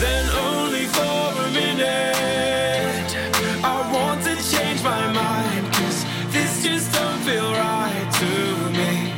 Then 0.00 0.28
only 0.30 0.86
for 0.86 1.42
a 1.46 1.50
minute 1.50 3.10
I 3.64 3.90
want 3.92 4.22
to 4.24 4.34
change 4.36 4.82
my 4.82 5.12
mind 5.12 5.72
Cause 5.72 6.04
this 6.32 6.62
just 6.64 6.92
don't 6.92 7.20
feel 7.20 7.50
right 7.52 8.08
to 8.20 8.30
me. 8.78 9.12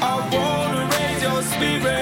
I 0.00 0.14
wanna 0.32 0.82
raise 0.96 1.22
your 1.22 1.42
spirits 1.42 2.01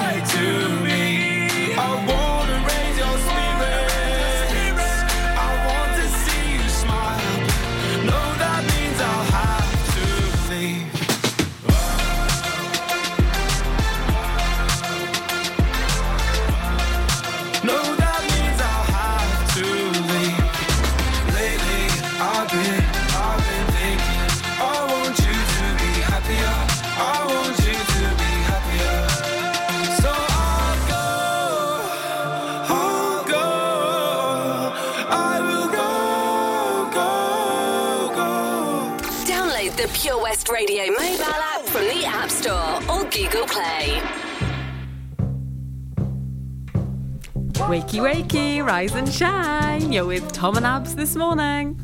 Radio 40.51 40.87
mobile 40.87 41.23
app 41.23 41.61
from 41.61 41.83
the 41.85 42.03
App 42.05 42.29
Store 42.29 42.75
or 42.89 43.05
Google 43.05 43.45
Play. 43.47 44.01
Wakey, 47.69 48.01
wakey, 48.01 48.65
rise 48.65 48.93
and 48.93 49.07
shine. 49.07 49.93
You're 49.93 50.05
with 50.05 50.29
Tom 50.33 50.57
and 50.57 50.65
Abz 50.65 50.95
this 50.95 51.15
morning. 51.15 51.79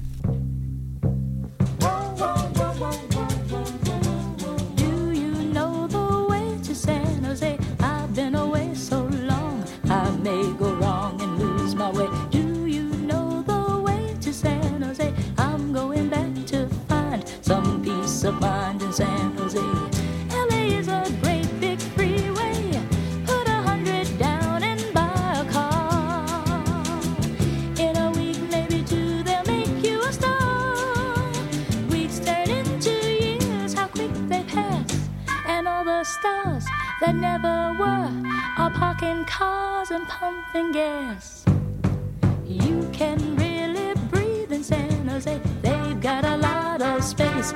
Parking 38.98 39.26
cars 39.26 39.92
and 39.92 40.08
pumping 40.08 40.72
gas. 40.72 41.46
You 42.46 42.90
can 42.92 43.36
really 43.36 43.94
breathe 44.10 44.52
in 44.52 44.64
San 44.64 45.08
Jose. 45.08 45.40
They've 45.62 46.02
got 46.02 46.24
a 46.26 46.38
lot 46.38 46.82
of 46.82 47.04
space. 47.04 47.54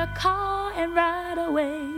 Your 0.00 0.06
car 0.14 0.72
and 0.76 0.94
ride 0.94 1.36
away. 1.36 1.89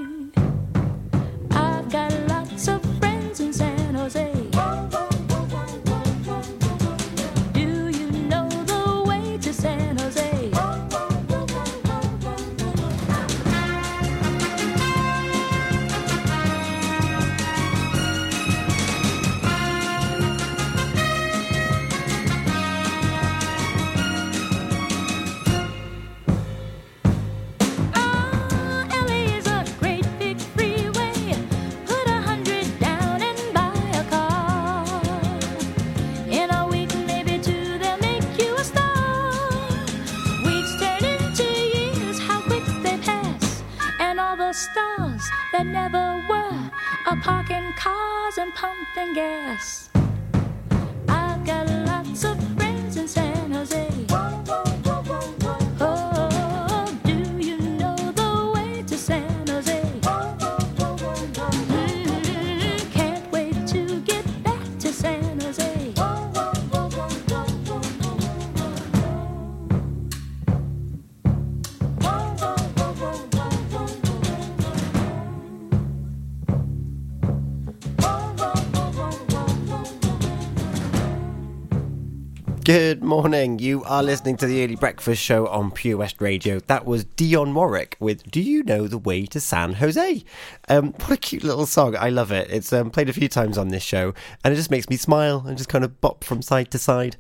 Good 82.65 83.03
morning. 83.03 83.59
You 83.59 83.83
are 83.85 84.05
listening 84.05 84.37
to 84.37 84.47
the 84.47 84.63
Early 84.63 84.77
Breakfast 84.77 85.21
Show 85.21 85.49
on 85.49 85.73
Pure 85.73 85.97
West 85.97 86.21
Radio. 86.21 86.61
That 86.61 86.85
was 86.85 87.05
Dionne 87.05 87.55
Warwick 87.55 87.97
with 87.99 88.31
Do 88.31 88.41
You 88.41 88.63
Know 88.63 88.87
the 88.87 88.99
Way 88.99 89.27
to 89.27 89.41
San 89.41 89.73
Jose? 89.75 90.23
Um, 90.69 90.93
what 90.93 91.11
a 91.11 91.17
cute 91.17 91.43
little 91.43 91.67
song. 91.67 91.97
I 91.97 92.11
love 92.11 92.31
it. 92.31 92.49
It's 92.51 92.73
um, 92.73 92.91
played 92.91 93.09
a 93.09 93.13
few 93.15 93.29
times 93.29 93.59
on 93.59 93.69
this 93.69 93.83
show 93.83 94.15
and 94.45 94.53
it 94.53 94.57
just 94.57 94.71
makes 94.71 94.89
me 94.89 94.97
smile 94.97 95.43
and 95.45 95.57
just 95.57 95.71
kind 95.71 95.83
of 95.83 96.01
bop 96.01 96.23
from 96.23 96.41
side 96.41 96.71
to 96.71 96.79
side. 96.79 97.17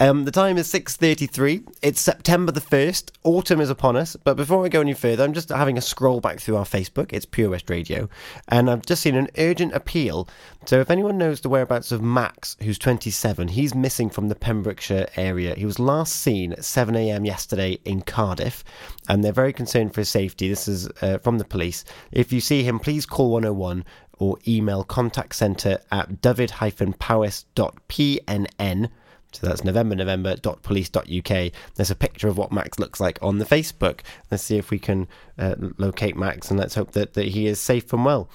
Um, 0.00 0.24
the 0.24 0.32
time 0.32 0.58
is 0.58 0.72
6.33. 0.72 1.72
It's 1.80 2.00
September 2.00 2.50
the 2.50 2.60
1st. 2.60 3.12
Autumn 3.22 3.60
is 3.60 3.70
upon 3.70 3.96
us. 3.96 4.16
But 4.16 4.36
before 4.36 4.64
I 4.64 4.68
go 4.68 4.80
any 4.80 4.92
further, 4.92 5.22
I'm 5.22 5.32
just 5.32 5.50
having 5.50 5.78
a 5.78 5.82
scroll 5.82 6.20
back 6.20 6.40
through 6.40 6.56
our 6.56 6.64
Facebook. 6.64 7.12
It's 7.12 7.24
Pure 7.24 7.50
West 7.50 7.70
Radio. 7.70 8.08
And 8.48 8.68
I've 8.68 8.84
just 8.84 9.02
seen 9.02 9.14
an 9.14 9.28
urgent 9.38 9.72
appeal. 9.72 10.28
So 10.66 10.80
if 10.80 10.90
anyone 10.90 11.16
knows 11.16 11.40
the 11.40 11.48
whereabouts 11.48 11.92
of 11.92 12.02
Max, 12.02 12.56
who's 12.62 12.78
27, 12.78 13.48
he's 13.48 13.74
missing 13.74 14.10
from 14.10 14.28
the 14.28 14.34
Pembrokeshire 14.34 15.06
area. 15.16 15.54
He 15.54 15.64
was 15.64 15.78
last 15.78 16.16
seen 16.16 16.52
at 16.52 16.60
7am 16.60 17.24
yesterday 17.24 17.78
in 17.84 18.02
Cardiff. 18.02 18.64
And 19.08 19.22
they're 19.22 19.32
very 19.32 19.52
concerned 19.52 19.94
for 19.94 20.00
his 20.00 20.08
safety. 20.08 20.48
This 20.48 20.66
is 20.66 20.88
uh, 21.02 21.18
from 21.18 21.38
the 21.38 21.44
police. 21.44 21.84
If 22.10 22.32
you 22.32 22.40
see 22.40 22.64
him, 22.64 22.80
please 22.80 23.06
call 23.06 23.30
101 23.30 23.84
or 24.18 24.38
email 24.48 24.82
contact 24.82 25.36
centre 25.36 25.78
at 25.92 26.20
dyfed-powys.pnn 26.20 28.88
so 29.34 29.46
that's 29.46 29.64
November 29.64 29.94
November.police.uk. 29.96 31.52
There's 31.74 31.90
a 31.90 31.96
picture 31.96 32.28
of 32.28 32.38
what 32.38 32.52
Max 32.52 32.78
looks 32.78 33.00
like 33.00 33.18
on 33.22 33.38
the 33.38 33.44
Facebook. 33.44 34.00
Let's 34.30 34.42
see 34.42 34.56
if 34.58 34.70
we 34.70 34.78
can 34.78 35.08
uh, 35.38 35.54
locate 35.78 36.16
Max 36.16 36.50
and 36.50 36.58
let's 36.58 36.74
hope 36.74 36.92
that, 36.92 37.14
that 37.14 37.28
he 37.28 37.46
is 37.46 37.60
safe 37.60 37.92
and 37.92 38.04
well. 38.04 38.28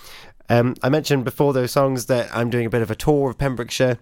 Um, 0.49 0.75
I 0.81 0.89
mentioned 0.89 1.25
before 1.25 1.53
those 1.53 1.71
songs 1.71 2.07
that 2.07 2.35
I'm 2.35 2.49
doing 2.49 2.65
a 2.65 2.69
bit 2.69 2.81
of 2.81 2.91
a 2.91 2.95
tour 2.95 3.29
of 3.29 3.37
Pembrokeshire. 3.37 3.99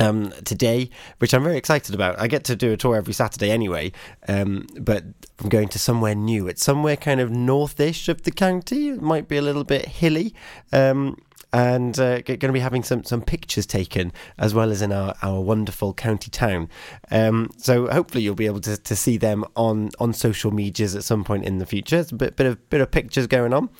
um, 0.00 0.32
today, 0.44 0.90
which 1.18 1.32
I'm 1.32 1.42
very 1.42 1.56
excited 1.56 1.94
about. 1.94 2.20
I 2.20 2.28
get 2.28 2.44
to 2.44 2.56
do 2.56 2.72
a 2.72 2.76
tour 2.76 2.96
every 2.96 3.14
Saturday 3.14 3.50
anyway, 3.50 3.92
um, 4.28 4.66
but 4.78 5.04
I'm 5.40 5.48
going 5.48 5.68
to 5.68 5.78
somewhere 5.78 6.14
new. 6.14 6.48
It's 6.48 6.64
somewhere 6.64 6.96
kind 6.96 7.20
of 7.20 7.30
northish 7.30 8.08
of 8.08 8.22
the 8.22 8.30
county. 8.30 8.88
It 8.88 9.00
might 9.00 9.28
be 9.28 9.36
a 9.36 9.42
little 9.42 9.64
bit 9.64 9.86
hilly. 9.86 10.34
Um, 10.72 11.16
and 11.56 11.98
uh, 11.98 12.20
going 12.20 12.38
to 12.38 12.52
be 12.52 12.60
having 12.60 12.82
some, 12.82 13.02
some 13.02 13.22
pictures 13.22 13.64
taken 13.64 14.12
as 14.36 14.52
well 14.52 14.70
as 14.70 14.82
in 14.82 14.92
our, 14.92 15.14
our 15.22 15.40
wonderful 15.40 15.94
county 15.94 16.30
town. 16.30 16.68
Um, 17.10 17.48
so 17.56 17.90
hopefully 17.90 18.22
you'll 18.22 18.34
be 18.34 18.44
able 18.44 18.60
to, 18.60 18.76
to 18.76 18.94
see 18.94 19.16
them 19.16 19.42
on, 19.56 19.88
on 19.98 20.12
social 20.12 20.50
medias 20.50 20.94
at 20.94 21.02
some 21.02 21.24
point 21.24 21.46
in 21.46 21.56
the 21.56 21.64
future. 21.64 21.96
It's 21.96 22.12
a 22.12 22.14
bit, 22.14 22.36
bit 22.36 22.46
of 22.46 22.68
bit 22.68 22.82
of 22.82 22.90
pictures 22.90 23.26
going 23.26 23.54
on. 23.54 23.70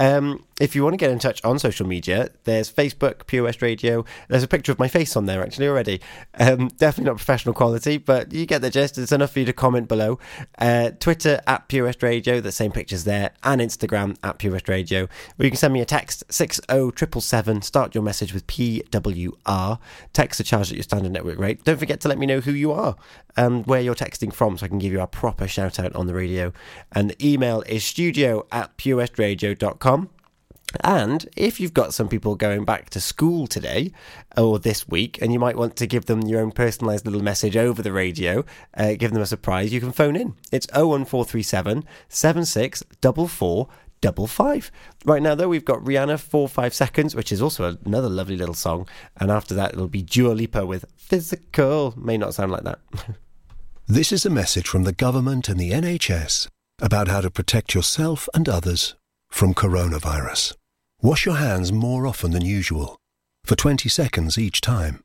Um, 0.00 0.45
if 0.58 0.74
you 0.74 0.82
want 0.82 0.94
to 0.94 0.98
get 0.98 1.10
in 1.10 1.18
touch 1.18 1.44
on 1.44 1.58
social 1.58 1.86
media, 1.86 2.30
there's 2.44 2.72
Facebook, 2.72 3.26
Pure 3.26 3.44
West 3.44 3.60
Radio. 3.60 4.04
There's 4.28 4.42
a 4.42 4.48
picture 4.48 4.72
of 4.72 4.78
my 4.78 4.88
face 4.88 5.14
on 5.16 5.26
there 5.26 5.42
actually 5.42 5.68
already. 5.68 6.00
Um, 6.34 6.68
definitely 6.68 7.10
not 7.10 7.16
professional 7.16 7.54
quality, 7.54 7.98
but 7.98 8.32
you 8.32 8.46
get 8.46 8.62
the 8.62 8.70
gist. 8.70 8.96
It's 8.96 9.12
enough 9.12 9.32
for 9.32 9.40
you 9.40 9.44
to 9.44 9.52
comment 9.52 9.88
below. 9.88 10.18
Uh, 10.58 10.90
Twitter 10.98 11.40
at 11.46 11.68
Pure 11.68 11.84
West 11.84 12.02
Radio, 12.02 12.40
the 12.40 12.52
same 12.52 12.72
pictures 12.72 13.04
there, 13.04 13.32
and 13.42 13.60
Instagram 13.60 14.16
at 14.22 14.38
Pure 14.38 14.54
West 14.54 14.68
Radio. 14.68 15.04
Or 15.04 15.44
you 15.44 15.50
can 15.50 15.58
send 15.58 15.74
me 15.74 15.80
a 15.80 15.84
text 15.84 16.24
six 16.30 16.58
zero 16.70 16.90
triple 16.90 17.20
seven. 17.20 17.60
Start 17.60 17.94
your 17.94 18.02
message 18.02 18.32
with 18.32 18.46
PWR. 18.46 19.78
Text 20.14 20.40
are 20.40 20.44
charged 20.44 20.70
at 20.70 20.76
your 20.76 20.84
standard 20.84 21.12
network 21.12 21.38
rate. 21.38 21.64
Don't 21.64 21.78
forget 21.78 22.00
to 22.00 22.08
let 22.08 22.18
me 22.18 22.26
know 22.26 22.40
who 22.40 22.52
you 22.52 22.72
are 22.72 22.96
and 23.36 23.66
where 23.66 23.80
you're 23.80 23.94
texting 23.94 24.32
from, 24.32 24.56
so 24.56 24.64
I 24.64 24.68
can 24.68 24.78
give 24.78 24.92
you 24.92 25.00
a 25.00 25.06
proper 25.06 25.46
shout 25.46 25.78
out 25.78 25.94
on 25.94 26.06
the 26.06 26.14
radio. 26.14 26.52
And 26.92 27.10
the 27.10 27.32
email 27.32 27.62
is 27.66 27.84
studio 27.84 28.46
at 28.50 28.76
purewestradio.com. 28.78 30.10
And 30.82 31.28
if 31.36 31.60
you've 31.60 31.74
got 31.74 31.94
some 31.94 32.08
people 32.08 32.34
going 32.34 32.64
back 32.64 32.90
to 32.90 33.00
school 33.00 33.46
today 33.46 33.92
or 34.36 34.58
this 34.58 34.88
week, 34.88 35.20
and 35.22 35.32
you 35.32 35.38
might 35.38 35.56
want 35.56 35.76
to 35.76 35.86
give 35.86 36.06
them 36.06 36.22
your 36.22 36.40
own 36.40 36.52
personalised 36.52 37.04
little 37.04 37.22
message 37.22 37.56
over 37.56 37.82
the 37.82 37.92
radio, 37.92 38.44
uh, 38.76 38.94
give 38.94 39.12
them 39.12 39.22
a 39.22 39.26
surprise, 39.26 39.72
you 39.72 39.80
can 39.80 39.92
phone 39.92 40.16
in. 40.16 40.34
It's 40.52 40.66
01437 40.74 41.84
7644 42.08 43.68
double 44.02 44.26
five. 44.26 44.70
Right 45.04 45.22
now, 45.22 45.34
though, 45.34 45.48
we've 45.48 45.64
got 45.64 45.78
Rihanna 45.80 46.20
four 46.20 46.48
five 46.48 46.74
seconds, 46.74 47.14
which 47.14 47.32
is 47.32 47.40
also 47.40 47.78
another 47.84 48.08
lovely 48.08 48.36
little 48.36 48.54
song. 48.54 48.86
And 49.16 49.30
after 49.30 49.54
that, 49.54 49.72
it'll 49.72 49.88
be 49.88 50.02
Dua 50.02 50.32
Lipa 50.32 50.66
with 50.66 50.84
Physical. 50.96 51.94
May 51.96 52.18
not 52.18 52.34
sound 52.34 52.52
like 52.52 52.64
that. 52.64 52.80
This 53.88 54.10
is 54.10 54.26
a 54.26 54.30
message 54.30 54.66
from 54.66 54.82
the 54.82 54.92
government 54.92 55.48
and 55.48 55.60
the 55.60 55.70
NHS 55.70 56.48
about 56.82 57.06
how 57.06 57.20
to 57.20 57.30
protect 57.30 57.72
yourself 57.72 58.28
and 58.34 58.48
others 58.48 58.96
from 59.28 59.54
coronavirus. 59.54 60.54
Wash 61.06 61.24
your 61.24 61.36
hands 61.36 61.70
more 61.70 62.04
often 62.04 62.32
than 62.32 62.44
usual, 62.44 62.98
for 63.44 63.54
20 63.54 63.88
seconds 63.88 64.36
each 64.38 64.60
time. 64.60 65.04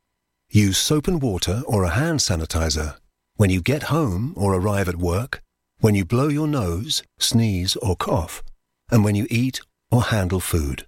Use 0.49 0.79
soap 0.79 1.07
and 1.07 1.21
water 1.21 1.61
or 1.67 1.83
a 1.83 1.91
hand 1.91 2.21
sanitizer 2.21 2.97
when 3.35 3.51
you 3.51 3.61
get 3.61 3.83
home 3.83 4.33
or 4.35 4.55
arrive 4.55 4.89
at 4.89 4.95
work, 4.95 5.43
when 5.79 5.93
you 5.93 6.03
blow 6.03 6.27
your 6.27 6.47
nose, 6.47 7.03
sneeze, 7.19 7.75
or 7.83 7.95
cough, 7.95 8.41
and 8.89 9.03
when 9.03 9.13
you 9.13 9.27
eat 9.29 9.61
or 9.91 10.05
handle 10.05 10.39
food. 10.39 10.87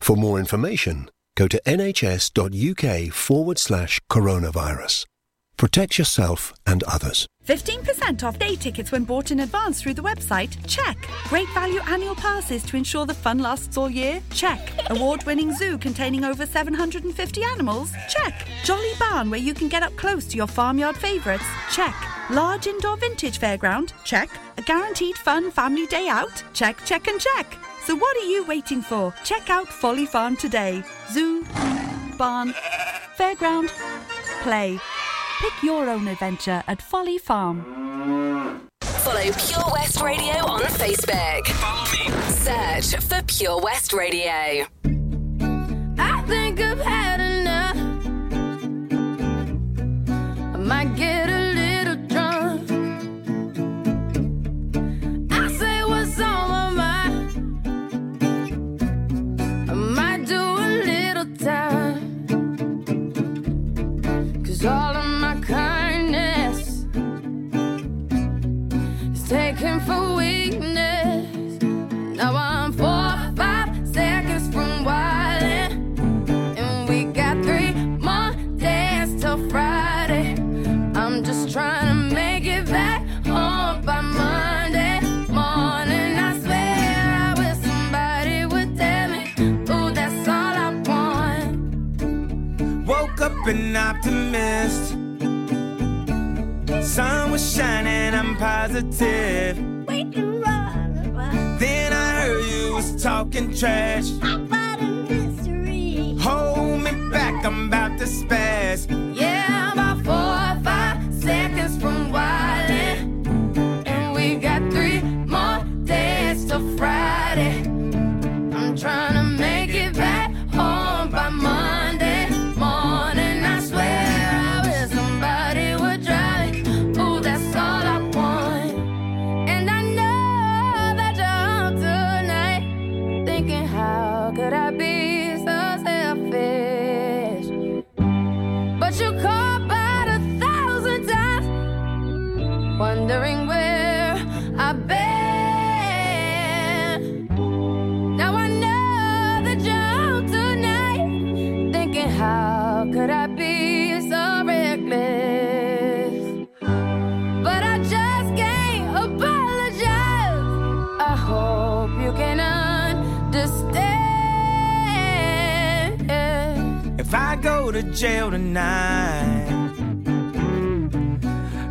For 0.00 0.16
more 0.16 0.38
information, 0.38 1.10
go 1.36 1.46
to 1.46 1.60
nhs.uk 1.66 3.12
forward 3.12 3.58
slash 3.58 4.00
coronavirus. 4.10 5.04
Protect 5.58 5.98
yourself 5.98 6.54
and 6.68 6.84
others. 6.84 7.26
15% 7.48 8.22
off 8.22 8.38
day 8.38 8.54
tickets 8.54 8.92
when 8.92 9.02
bought 9.02 9.32
in 9.32 9.40
advance 9.40 9.82
through 9.82 9.94
the 9.94 10.02
website? 10.02 10.56
Check. 10.68 10.96
Great 11.24 11.48
value 11.48 11.80
annual 11.88 12.14
passes 12.14 12.62
to 12.62 12.76
ensure 12.76 13.06
the 13.06 13.14
fun 13.14 13.40
lasts 13.40 13.76
all 13.76 13.90
year? 13.90 14.22
Check. 14.30 14.60
Award 14.90 15.24
winning 15.24 15.52
zoo 15.52 15.76
containing 15.76 16.24
over 16.24 16.46
750 16.46 17.42
animals? 17.42 17.92
Check. 18.08 18.46
Jolly 18.62 18.92
barn 19.00 19.30
where 19.30 19.40
you 19.40 19.52
can 19.52 19.66
get 19.66 19.82
up 19.82 19.96
close 19.96 20.26
to 20.28 20.36
your 20.36 20.46
farmyard 20.46 20.96
favourites? 20.96 21.46
Check. 21.72 21.94
Large 22.30 22.68
indoor 22.68 22.96
vintage 22.96 23.40
fairground? 23.40 23.92
Check. 24.04 24.30
A 24.58 24.62
guaranteed 24.62 25.16
fun 25.16 25.50
family 25.50 25.86
day 25.86 26.06
out? 26.08 26.44
Check, 26.52 26.84
check, 26.84 27.08
and 27.08 27.20
check. 27.20 27.52
So 27.84 27.96
what 27.96 28.16
are 28.16 28.28
you 28.28 28.44
waiting 28.44 28.80
for? 28.80 29.12
Check 29.24 29.50
out 29.50 29.66
Folly 29.66 30.06
Farm 30.06 30.36
today. 30.36 30.84
Zoo, 31.10 31.44
barn, 32.16 32.54
fairground, 33.16 33.70
play. 34.42 34.78
Pick 35.40 35.62
your 35.62 35.88
own 35.88 36.08
adventure 36.08 36.62
at 36.66 36.82
Folly 36.82 37.16
Farm. 37.18 37.64
Follow 38.82 39.20
Pure 39.20 39.64
West 39.72 40.00
Radio 40.02 40.34
on 40.46 40.60
Facebook. 40.62 41.46
Follow 41.46 41.84
me. 41.92 42.10
Search 42.32 42.96
for 43.04 43.22
Pure 43.22 43.60
West 43.62 43.92
Radio. 43.92 44.66
I 45.98 46.22
think 46.26 46.60
I've 46.60 46.80
had 46.80 47.20
enough. 47.20 47.76
I 50.54 50.58
might 50.58 50.96
get 50.96 51.30
a 51.30 51.37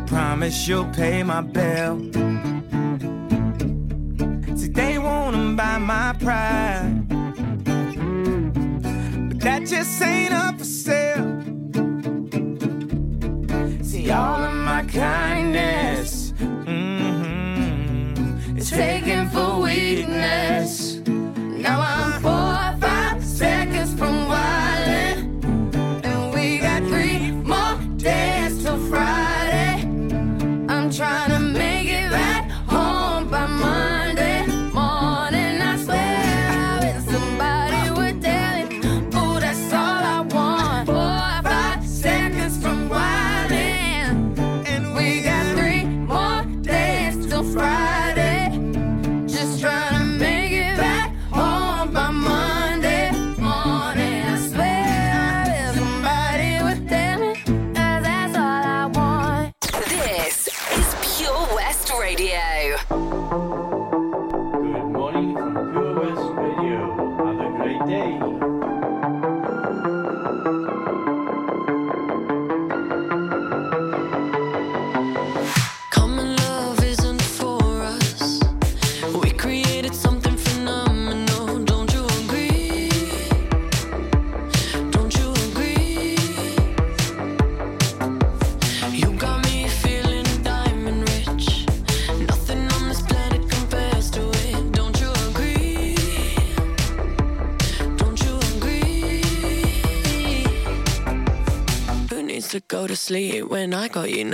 promise 0.08 0.66
you'll 0.66 0.86
pay 0.86 1.22
my 1.22 1.42
bill. 1.42 1.98
See, 4.56 4.68
they 4.68 4.98
wanna 4.98 5.54
buy 5.54 5.76
my 5.78 6.14
pride, 6.18 7.06
but 9.28 9.38
that 9.40 9.66
just 9.66 10.00
ain't 10.00 10.32
up 10.32 10.58
for 10.58 10.64
sale. 10.64 11.42
See, 13.82 14.10
all 14.10 14.42
of 14.44 14.54
my 14.54 14.82
kindness 14.84 16.32
mhm, 16.38 18.08
is 18.56 18.70
taken 18.70 19.28
for 19.28 19.60
weakness. 19.60 20.87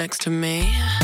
Next 0.05 0.21
to 0.21 0.29
me? 0.29 1.04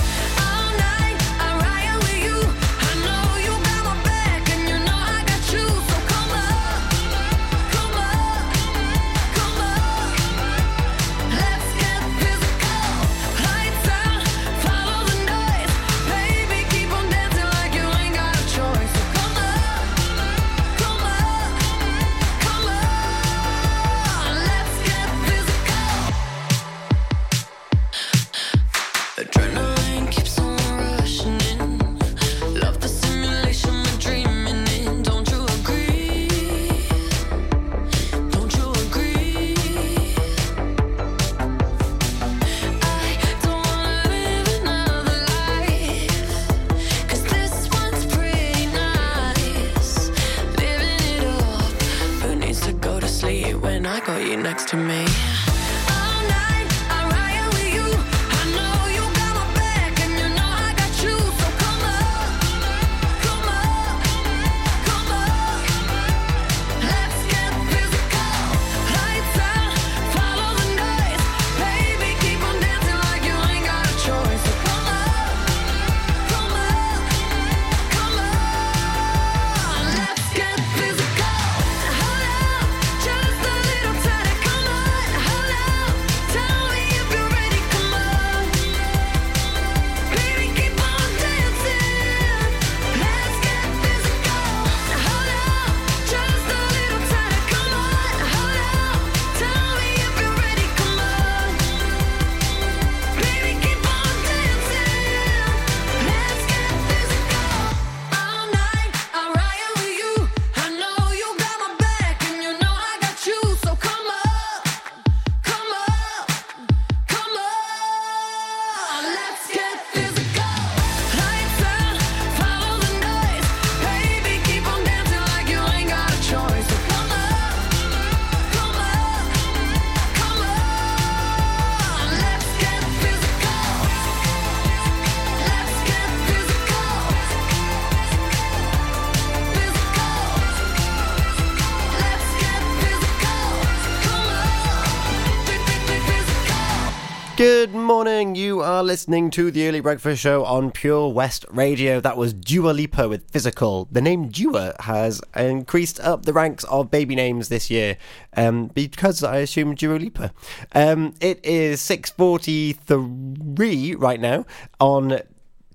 Morning. 148.00 148.34
You 148.34 148.62
are 148.62 148.82
listening 148.82 149.28
to 149.32 149.50
the 149.50 149.68
Early 149.68 149.80
Breakfast 149.80 150.22
Show 150.22 150.42
on 150.46 150.70
Pure 150.70 151.12
West 151.12 151.44
Radio. 151.50 152.00
That 152.00 152.16
was 152.16 152.32
Dua 152.32 152.70
Lipa 152.70 153.10
with 153.10 153.30
Physical. 153.30 153.88
The 153.92 154.00
name 154.00 154.30
Dua 154.30 154.74
has 154.80 155.20
increased 155.36 156.00
up 156.00 156.24
the 156.24 156.32
ranks 156.32 156.64
of 156.64 156.90
baby 156.90 157.14
names 157.14 157.50
this 157.50 157.68
year 157.68 157.98
um, 158.38 158.68
because 158.68 159.22
I 159.22 159.40
assume 159.40 159.74
Dua 159.74 159.98
Lipa. 159.98 160.32
Um, 160.72 161.12
it 161.20 161.44
is 161.44 161.82
6.43 161.82 164.00
right 164.00 164.18
now 164.18 164.46
on 164.80 165.20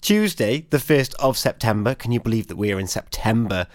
Tuesday, 0.02 0.66
the 0.72 0.78
1st 0.78 1.14
of 1.20 1.38
September. 1.38 1.94
Can 1.94 2.12
you 2.12 2.20
believe 2.20 2.48
that 2.48 2.58
we're 2.58 2.80
in 2.80 2.88
September? 2.88 3.68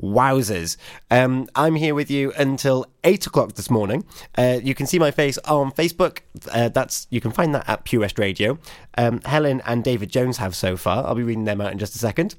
Wowzers. 0.00 0.76
Um, 1.10 1.48
I'm 1.54 1.74
here 1.74 1.94
with 1.94 2.10
you 2.10 2.32
until 2.36 2.86
8 3.04 3.26
o'clock 3.26 3.54
this 3.54 3.70
morning. 3.70 4.04
Uh, 4.36 4.60
you 4.62 4.74
can 4.74 4.86
see 4.86 4.98
my 4.98 5.10
face 5.10 5.38
on 5.38 5.72
Facebook. 5.72 6.20
Uh, 6.50 6.68
that's 6.68 7.06
You 7.10 7.20
can 7.20 7.30
find 7.30 7.54
that 7.54 7.68
at 7.68 7.84
Pure 7.84 8.00
West 8.00 8.18
Radio. 8.18 8.58
Um, 8.98 9.20
Helen 9.24 9.62
and 9.66 9.84
David 9.84 10.10
Jones 10.10 10.38
have 10.38 10.54
so 10.54 10.76
far. 10.76 11.06
I'll 11.06 11.14
be 11.14 11.22
reading 11.22 11.44
them 11.44 11.60
out 11.60 11.72
in 11.72 11.78
just 11.78 11.94
a 11.94 11.98
second. 11.98 12.34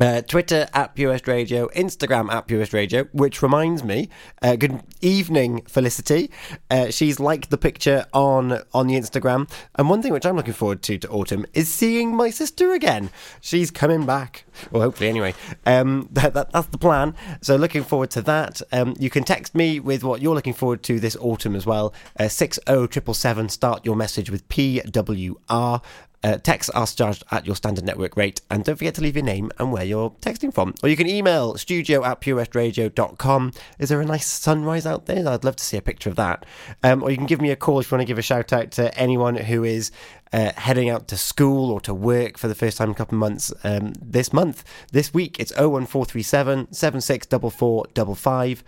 Uh, 0.00 0.20
Twitter 0.22 0.66
at 0.74 0.96
Pure 0.96 1.12
West 1.12 1.28
Radio, 1.28 1.68
Instagram 1.68 2.28
at 2.32 2.48
Pure 2.48 2.58
West 2.58 2.72
Radio, 2.72 3.04
which 3.12 3.42
reminds 3.42 3.84
me, 3.84 4.08
uh, 4.42 4.56
good 4.56 4.82
evening, 5.00 5.62
Felicity. 5.68 6.32
Uh, 6.68 6.90
she's 6.90 7.20
liked 7.20 7.48
the 7.50 7.56
picture 7.56 8.04
on 8.12 8.60
on 8.72 8.88
the 8.88 8.94
Instagram, 8.94 9.48
and 9.76 9.88
one 9.88 10.02
thing 10.02 10.12
which 10.12 10.26
I'm 10.26 10.34
looking 10.34 10.52
forward 10.52 10.82
to 10.82 10.98
to 10.98 11.08
autumn 11.10 11.46
is 11.54 11.72
seeing 11.72 12.16
my 12.16 12.30
sister 12.30 12.72
again. 12.72 13.10
She's 13.40 13.70
coming 13.70 14.04
back, 14.04 14.44
well, 14.72 14.82
hopefully 14.82 15.08
anyway. 15.08 15.32
Um, 15.64 16.08
that, 16.12 16.34
that, 16.34 16.50
that's 16.50 16.66
the 16.68 16.78
plan. 16.78 17.14
So 17.40 17.54
looking 17.54 17.84
forward 17.84 18.10
to 18.12 18.22
that. 18.22 18.62
Um, 18.72 18.96
you 18.98 19.10
can 19.10 19.22
text 19.22 19.54
me 19.54 19.78
with 19.78 20.02
what 20.02 20.20
you're 20.20 20.34
looking 20.34 20.54
forward 20.54 20.82
to 20.84 20.98
this 20.98 21.16
autumn 21.20 21.54
as 21.54 21.66
well. 21.66 21.94
Uh, 22.18 22.26
Six 22.26 22.58
zero 22.68 22.88
triple 22.88 23.14
seven. 23.14 23.48
Start 23.48 23.84
your 23.84 23.94
message 23.94 24.28
with 24.28 24.48
PWR. 24.48 25.82
Uh, 26.24 26.38
texts 26.38 26.70
are 26.70 26.86
charged 26.86 27.22
at 27.30 27.46
your 27.46 27.54
standard 27.54 27.84
network 27.84 28.16
rate, 28.16 28.40
and 28.50 28.64
don't 28.64 28.76
forget 28.76 28.94
to 28.94 29.02
leave 29.02 29.14
your 29.14 29.24
name 29.24 29.50
and 29.58 29.70
where 29.70 29.84
you're 29.84 30.10
texting 30.22 30.52
from. 30.52 30.74
Or 30.82 30.88
you 30.88 30.96
can 30.96 31.06
email 31.06 31.56
studio 31.58 32.02
at 32.02 32.22
purewestradio.com. 32.22 33.52
Is 33.78 33.90
there 33.90 34.00
a 34.00 34.06
nice 34.06 34.26
sunrise 34.26 34.86
out 34.86 35.04
there? 35.04 35.28
I'd 35.28 35.44
love 35.44 35.56
to 35.56 35.64
see 35.64 35.76
a 35.76 35.82
picture 35.82 36.08
of 36.08 36.16
that. 36.16 36.46
Um, 36.82 37.02
or 37.02 37.10
you 37.10 37.18
can 37.18 37.26
give 37.26 37.42
me 37.42 37.50
a 37.50 37.56
call 37.56 37.78
if 37.78 37.90
you 37.90 37.96
want 37.96 38.06
to 38.06 38.10
give 38.10 38.18
a 38.18 38.22
shout 38.22 38.54
out 38.54 38.70
to 38.72 38.96
anyone 38.98 39.36
who 39.36 39.64
is 39.64 39.90
uh, 40.32 40.52
heading 40.56 40.88
out 40.88 41.08
to 41.08 41.16
school 41.18 41.70
or 41.70 41.80
to 41.82 41.92
work 41.92 42.38
for 42.38 42.48
the 42.48 42.54
first 42.54 42.78
time 42.78 42.88
in 42.88 42.94
a 42.94 42.96
couple 42.96 43.16
of 43.16 43.20
months 43.20 43.52
um, 43.62 43.92
this 44.00 44.32
month. 44.32 44.64
This 44.92 45.12
week, 45.12 45.38
it's 45.38 45.52
01437 45.52 46.72
764455. 46.72 48.64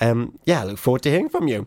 Um, 0.00 0.38
yeah, 0.44 0.60
I 0.60 0.64
look 0.64 0.78
forward 0.78 1.02
to 1.02 1.10
hearing 1.10 1.30
from 1.30 1.48
you. 1.48 1.66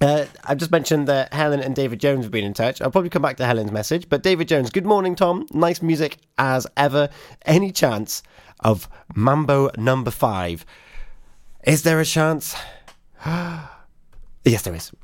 Uh, 0.00 0.26
I've 0.44 0.58
just 0.58 0.70
mentioned 0.70 1.06
that 1.08 1.32
Helen 1.32 1.60
and 1.60 1.74
David 1.74 2.00
Jones 2.00 2.24
have 2.24 2.32
been 2.32 2.44
in 2.44 2.54
touch. 2.54 2.80
I'll 2.80 2.90
probably 2.90 3.10
come 3.10 3.22
back 3.22 3.36
to 3.38 3.46
Helen's 3.46 3.70
message. 3.70 4.08
But 4.08 4.22
David 4.22 4.48
Jones, 4.48 4.70
good 4.70 4.86
morning, 4.86 5.14
Tom. 5.14 5.46
Nice 5.52 5.82
music 5.82 6.18
as 6.38 6.66
ever. 6.76 7.08
Any 7.44 7.70
chance 7.70 8.22
of 8.60 8.88
Mambo 9.14 9.70
number 9.76 10.10
five? 10.10 10.64
Is 11.64 11.82
there 11.82 12.00
a 12.00 12.04
chance? 12.04 12.54
yes, 13.24 14.62
there 14.62 14.74
is. 14.74 14.92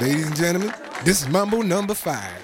Ladies 0.00 0.26
and 0.26 0.36
gentlemen, 0.36 0.74
this 1.04 1.22
is 1.22 1.28
Mambo 1.28 1.62
number 1.62 1.94
five. 1.94 2.43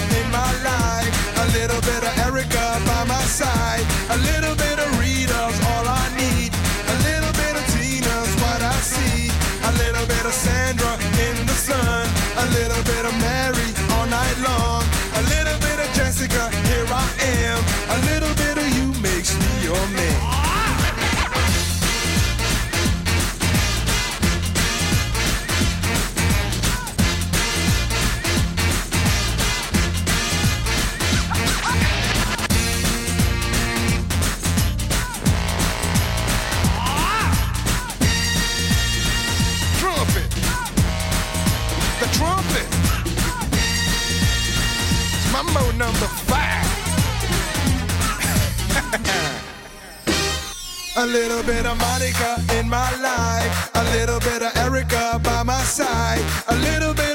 A 51.01 51.07
little 51.07 51.41
bit 51.41 51.65
of 51.65 51.79
Monica 51.79 52.35
in 52.59 52.69
my 52.69 52.91
life. 53.01 53.71
A 53.73 53.83
little 53.95 54.19
bit 54.19 54.43
of 54.43 54.55
Erica 54.55 55.19
by 55.23 55.41
my 55.41 55.59
side. 55.63 56.23
A 56.47 56.55
little 56.57 56.93
bit 56.93 57.10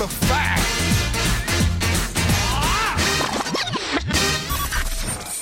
Mambo 0.00 0.06
number 0.06 0.14
five. 0.26 0.60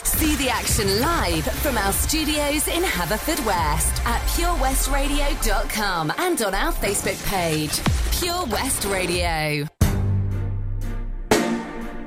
See 0.04 0.36
the 0.36 0.48
action 0.50 1.00
live 1.00 1.44
from 1.44 1.78
our 1.78 1.92
studios 1.92 2.66
in 2.68 2.82
Haverfordwest 2.82 4.04
at 4.04 4.20
purewestradio.com 4.32 6.12
and 6.18 6.42
on 6.42 6.54
our 6.54 6.72
Facebook 6.72 7.24
page, 7.26 7.80
Pure 8.18 8.46
West 8.46 8.84
Radio. 8.86 9.66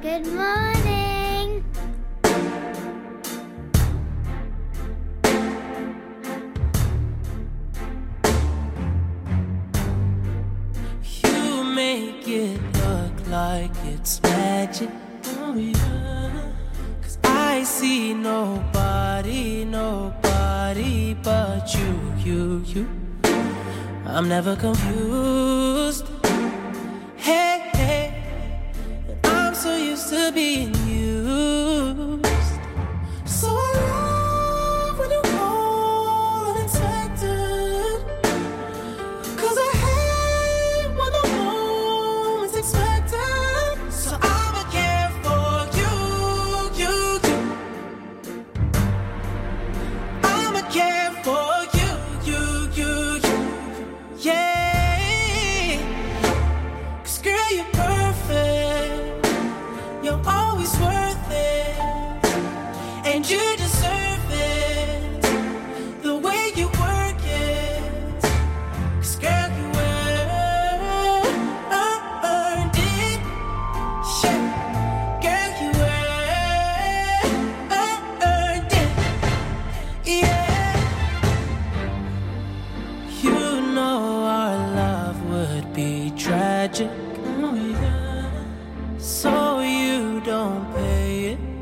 Good 0.02 0.26
morning. 0.28 0.91
like 13.72 13.93
it's 13.93 14.22
magic. 14.24 14.89
Oh, 15.38 15.55
yeah. 15.55 16.51
Cause 17.01 17.17
I 17.24 17.63
see 17.63 18.13
nobody, 18.13 19.65
nobody 19.65 21.13
but 21.15 21.74
you, 21.76 22.13
you, 22.17 22.63
you. 22.65 22.89
I'm 24.05 24.28
never 24.28 24.55
confused. 24.55 26.07
Hey, 27.17 27.69
hey, 27.74 28.24
I'm 29.24 29.55
so 29.55 29.76
used 29.76 30.09
to 30.09 30.32
being 30.34 30.74
you. 30.88 31.30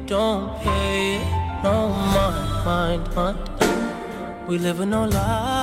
don't 0.10 0.60
pay 0.64 1.20
no 1.64 1.90
mind, 1.90 2.66
mind, 2.66 3.16
mind. 3.16 4.48
We 4.48 4.58
living 4.58 4.92
our 4.92 5.08
lives. 5.08 5.59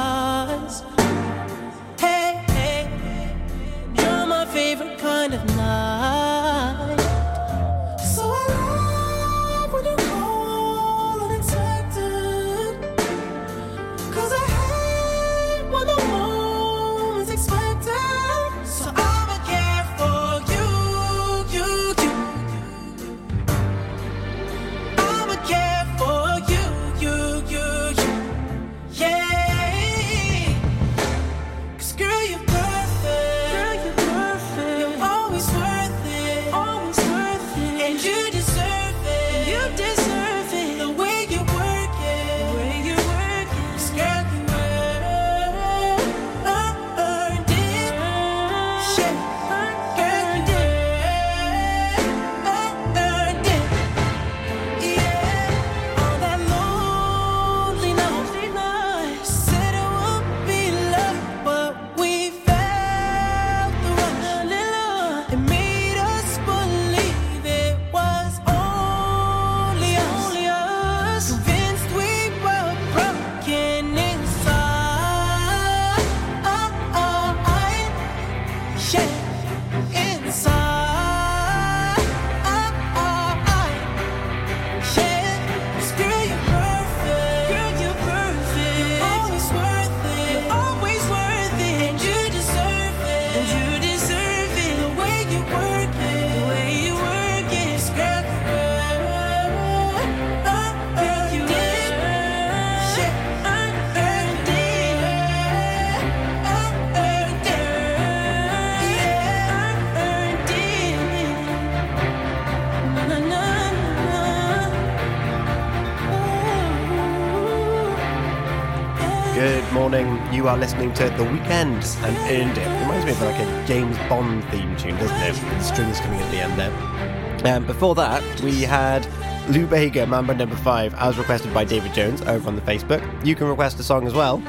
morning. 119.89 120.34
You 120.34 120.49
are 120.49 120.59
listening 120.59 120.93
to 120.95 121.05
The 121.05 121.22
Weeknd 121.22 122.03
and 122.03 122.16
Earned 122.28 122.59
It. 122.59 122.80
Reminds 122.80 123.05
me 123.05 123.12
of 123.12 123.22
like 123.22 123.39
a 123.39 123.66
James 123.68 123.97
Bond 124.09 124.43
theme 124.47 124.76
tune, 124.76 124.97
doesn't 124.97 125.16
it? 125.16 125.34
The 125.34 125.61
strings 125.61 126.01
coming 126.01 126.18
at 126.18 126.28
the 126.32 126.39
end 126.39 126.59
there. 126.59 127.55
Um, 127.55 127.64
before 127.68 127.95
that, 127.95 128.41
we 128.41 128.62
had 128.62 129.07
Lou 129.49 129.64
Bega, 129.64 130.05
Mambo 130.05 130.34
Number 130.34 130.57
5, 130.57 130.95
as 130.95 131.16
requested 131.16 131.55
by 131.55 131.62
David 131.62 131.95
Jones 131.95 132.20
over 132.22 132.49
on 132.49 132.57
the 132.57 132.62
Facebook. 132.62 133.24
You 133.24 133.37
can 133.37 133.47
request 133.47 133.78
a 133.78 133.84
song 133.84 134.09
as 134.09 134.12
well. 134.12 134.43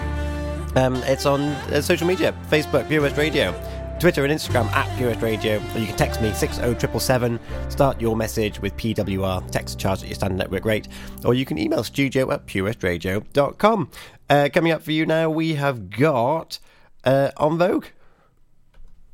Um, 0.75 0.95
it's 1.03 1.27
on 1.27 1.41
uh, 1.41 1.81
social 1.81 2.07
media, 2.07 2.33
Facebook, 2.49 2.88
Pure 2.88 3.03
West 3.03 3.17
Radio. 3.17 3.53
Twitter 3.99 4.23
and 4.23 4.33
Instagram 4.33 4.65
at 4.73 4.95
Pure 4.97 5.09
West 5.09 5.21
Radio, 5.21 5.57
or 5.73 5.79
you 5.79 5.88
can 5.88 5.95
text 5.95 6.21
me 6.21 6.31
60777. 6.31 7.39
Start 7.69 7.99
your 7.99 8.15
message 8.15 8.59
with 8.59 8.75
PWR, 8.77 9.49
text 9.49 9.79
charge 9.79 10.03
at 10.03 10.07
your 10.07 10.15
standard 10.15 10.38
network 10.38 10.65
rate, 10.65 10.88
or 11.25 11.33
you 11.33 11.45
can 11.45 11.57
email 11.57 11.83
studio 11.83 12.31
at 12.31 12.45
purewestradio.com. 12.45 13.89
Uh, 14.30 14.49
coming 14.53 14.71
up 14.71 14.82
for 14.84 14.91
you 14.91 15.05
now, 15.05 15.30
we 15.30 15.55
have 15.55 15.89
got 15.89 16.59
uh, 17.05 17.32
En 17.39 17.57
Vogue. 17.57 17.86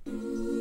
Ooh. 0.07 0.53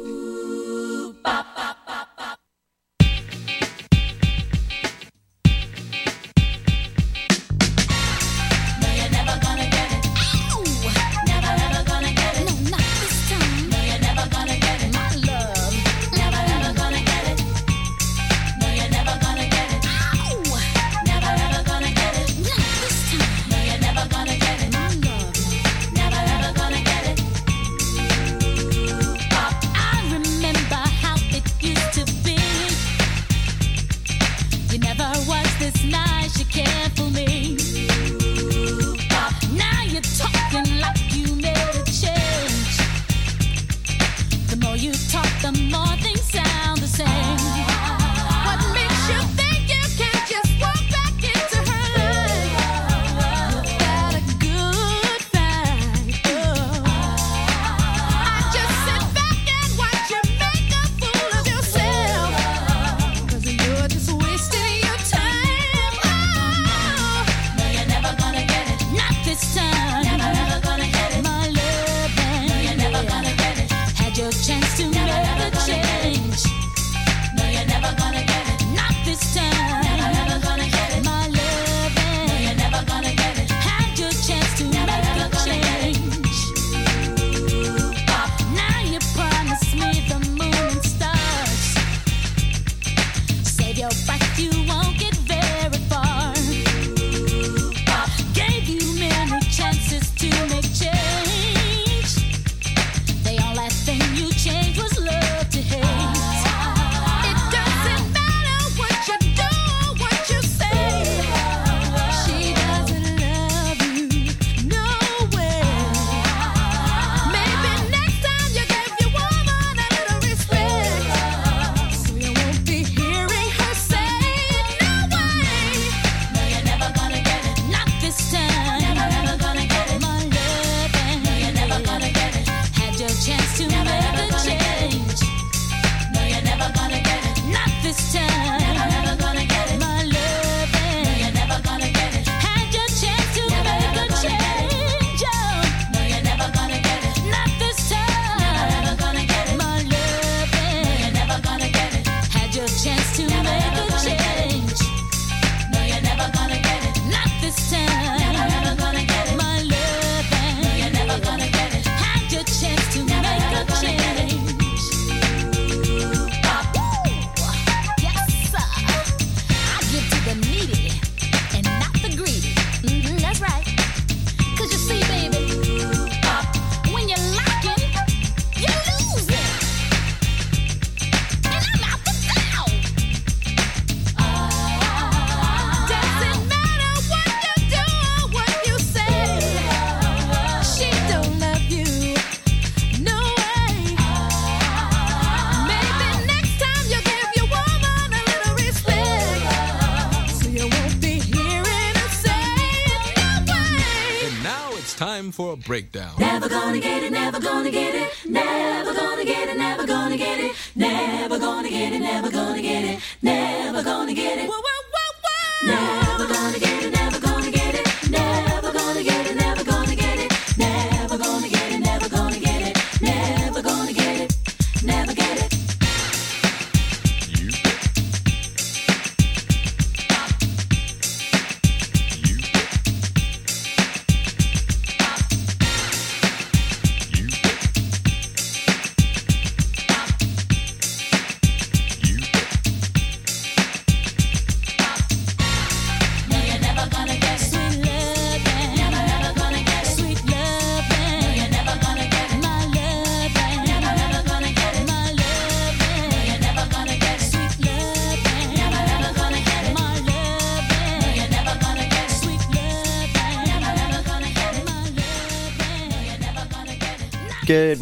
breakdown. 205.64 206.14
Never 206.18 206.48
gonna 206.48 206.80
get 206.80 207.02
it, 207.02 207.12
never 207.12 207.40
gonna 207.40 207.70
get 207.70 207.94
it, 207.94 208.10
never 208.28 208.94
gonna 208.94 209.24
get 209.24 209.48
it, 209.48 209.56
never 209.56 209.86
gonna 209.86 210.16
get 210.16 210.40
it. 210.40 210.52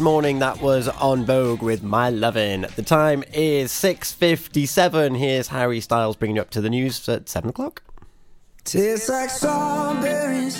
morning. 0.01 0.39
That 0.39 0.61
was 0.61 0.89
En 1.01 1.25
Vogue 1.25 1.61
with 1.61 1.83
My 1.83 2.09
Lovin'. 2.09 2.65
The 2.75 2.81
time 2.81 3.23
is 3.33 3.71
6.57. 3.71 5.17
Here's 5.17 5.47
Harry 5.49 5.79
Styles 5.79 6.15
bringing 6.15 6.37
you 6.37 6.41
up 6.41 6.49
to 6.51 6.61
the 6.61 6.69
news 6.69 7.07
at 7.07 7.29
7 7.29 7.49
o'clock. 7.49 7.83
Tastes 8.63 9.09
like 9.09 9.29
strawberries 9.29 10.59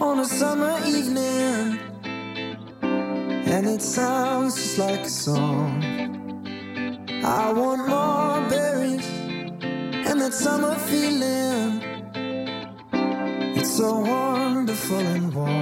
on 0.00 0.20
a 0.20 0.24
summer 0.24 0.78
evening. 0.86 1.78
And 2.82 3.66
it 3.66 3.80
sounds 3.80 4.54
just 4.54 4.78
like 4.78 5.00
a 5.00 5.08
song. 5.08 5.82
I 7.24 7.52
want 7.52 7.88
more 7.88 8.48
berries 8.50 9.06
and 10.08 10.20
that 10.20 10.34
summer 10.34 10.74
feeling. 10.74 11.82
It's 13.56 13.76
so 13.76 14.00
wonderful 14.00 14.98
and 14.98 15.34
warm. 15.34 15.55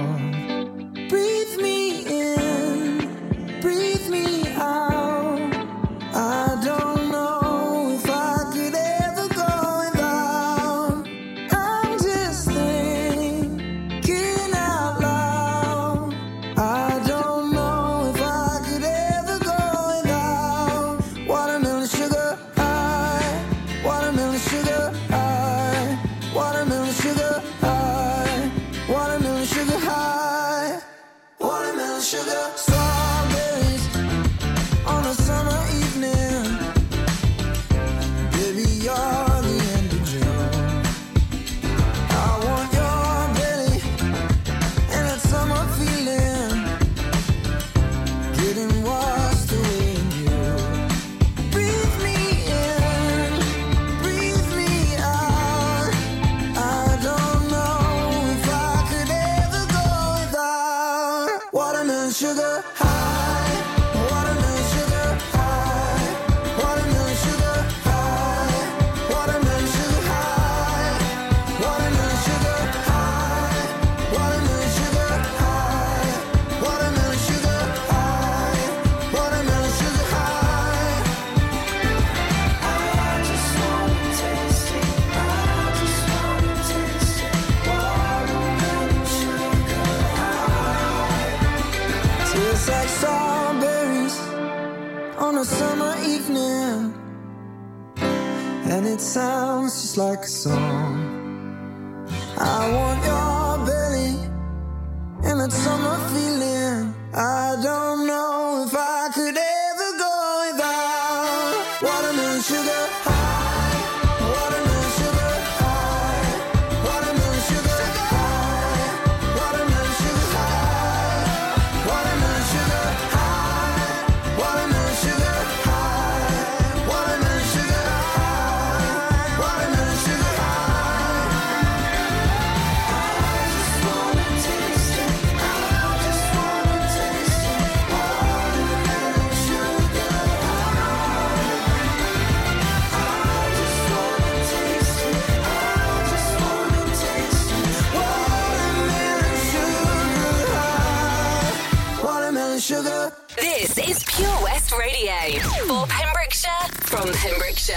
From 157.05 157.13
Pembrokeshire. 157.13 157.75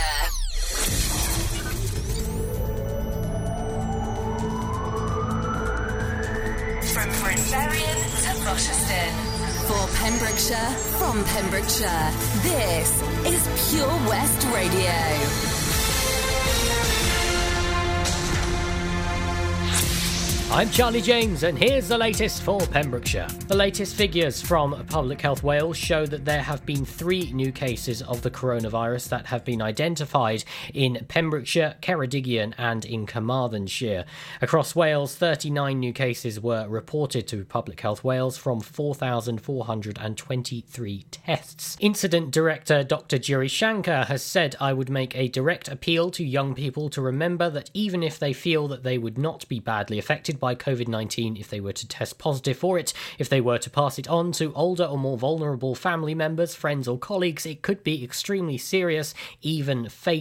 From 6.92 7.10
Prince 7.20 7.50
to 7.50 8.44
Rochester. 8.44 9.04
For 9.68 9.86
Pembrokeshire, 9.98 10.70
from 10.98 11.24
Pembrokeshire, 11.24 12.10
this 12.42 13.02
is 13.26 13.70
Pure 13.70 13.88
West 14.08 14.46
Radio. 14.54 15.47
I'm 20.50 20.70
Charlie 20.70 21.02
James, 21.02 21.42
and 21.42 21.58
here's 21.58 21.88
the 21.88 21.98
latest 21.98 22.42
for 22.42 22.58
Pembrokeshire. 22.58 23.28
The 23.48 23.54
latest 23.54 23.94
figures 23.94 24.40
from 24.40 24.82
Public 24.86 25.20
Health 25.20 25.42
Wales 25.42 25.76
show 25.76 26.06
that 26.06 26.24
there 26.24 26.42
have 26.42 26.64
been 26.64 26.86
three 26.86 27.30
new 27.32 27.52
cases 27.52 28.00
of 28.00 28.22
the 28.22 28.30
coronavirus 28.30 29.10
that 29.10 29.26
have 29.26 29.44
been 29.44 29.60
identified 29.60 30.44
in 30.72 31.04
Pembrokeshire, 31.06 31.74
Ceredigion, 31.82 32.54
and 32.56 32.86
in 32.86 33.04
Carmarthenshire. 33.04 34.06
Across 34.40 34.74
Wales, 34.74 35.14
39 35.14 35.78
new 35.78 35.92
cases 35.92 36.40
were 36.40 36.66
reported 36.66 37.28
to 37.28 37.44
Public 37.44 37.82
Health 37.82 38.02
Wales 38.02 38.38
from 38.38 38.60
4,423 38.60 41.04
tests. 41.10 41.76
Incident 41.78 42.30
Director 42.30 42.82
Dr. 42.82 43.18
Giri 43.18 43.48
Shankar 43.48 44.06
has 44.06 44.22
said, 44.22 44.56
I 44.58 44.72
would 44.72 44.88
make 44.88 45.14
a 45.14 45.28
direct 45.28 45.68
appeal 45.68 46.10
to 46.12 46.24
young 46.24 46.54
people 46.54 46.88
to 46.88 47.02
remember 47.02 47.50
that 47.50 47.70
even 47.74 48.02
if 48.02 48.18
they 48.18 48.32
feel 48.32 48.66
that 48.68 48.82
they 48.82 48.96
would 48.96 49.18
not 49.18 49.46
be 49.48 49.60
badly 49.60 49.98
affected 50.38 50.40
by 50.40 50.54
COVID 50.54 50.88
19 50.88 51.36
if 51.36 51.48
they 51.48 51.60
were 51.60 51.72
to 51.72 51.88
test 51.88 52.18
positive 52.18 52.56
for 52.56 52.78
it, 52.78 52.92
if 53.18 53.28
they 53.28 53.40
were 53.40 53.58
to 53.58 53.70
pass 53.70 53.98
it 53.98 54.08
on 54.08 54.32
to 54.32 54.52
older 54.54 54.84
or 54.84 54.98
more 54.98 55.18
vulnerable 55.18 55.74
family 55.74 56.14
members, 56.14 56.54
friends, 56.54 56.88
or 56.88 56.98
colleagues, 56.98 57.46
it 57.46 57.62
could 57.62 57.82
be 57.84 58.04
extremely 58.04 58.58
serious, 58.58 59.14
even 59.42 59.88
fatal. 59.88 60.18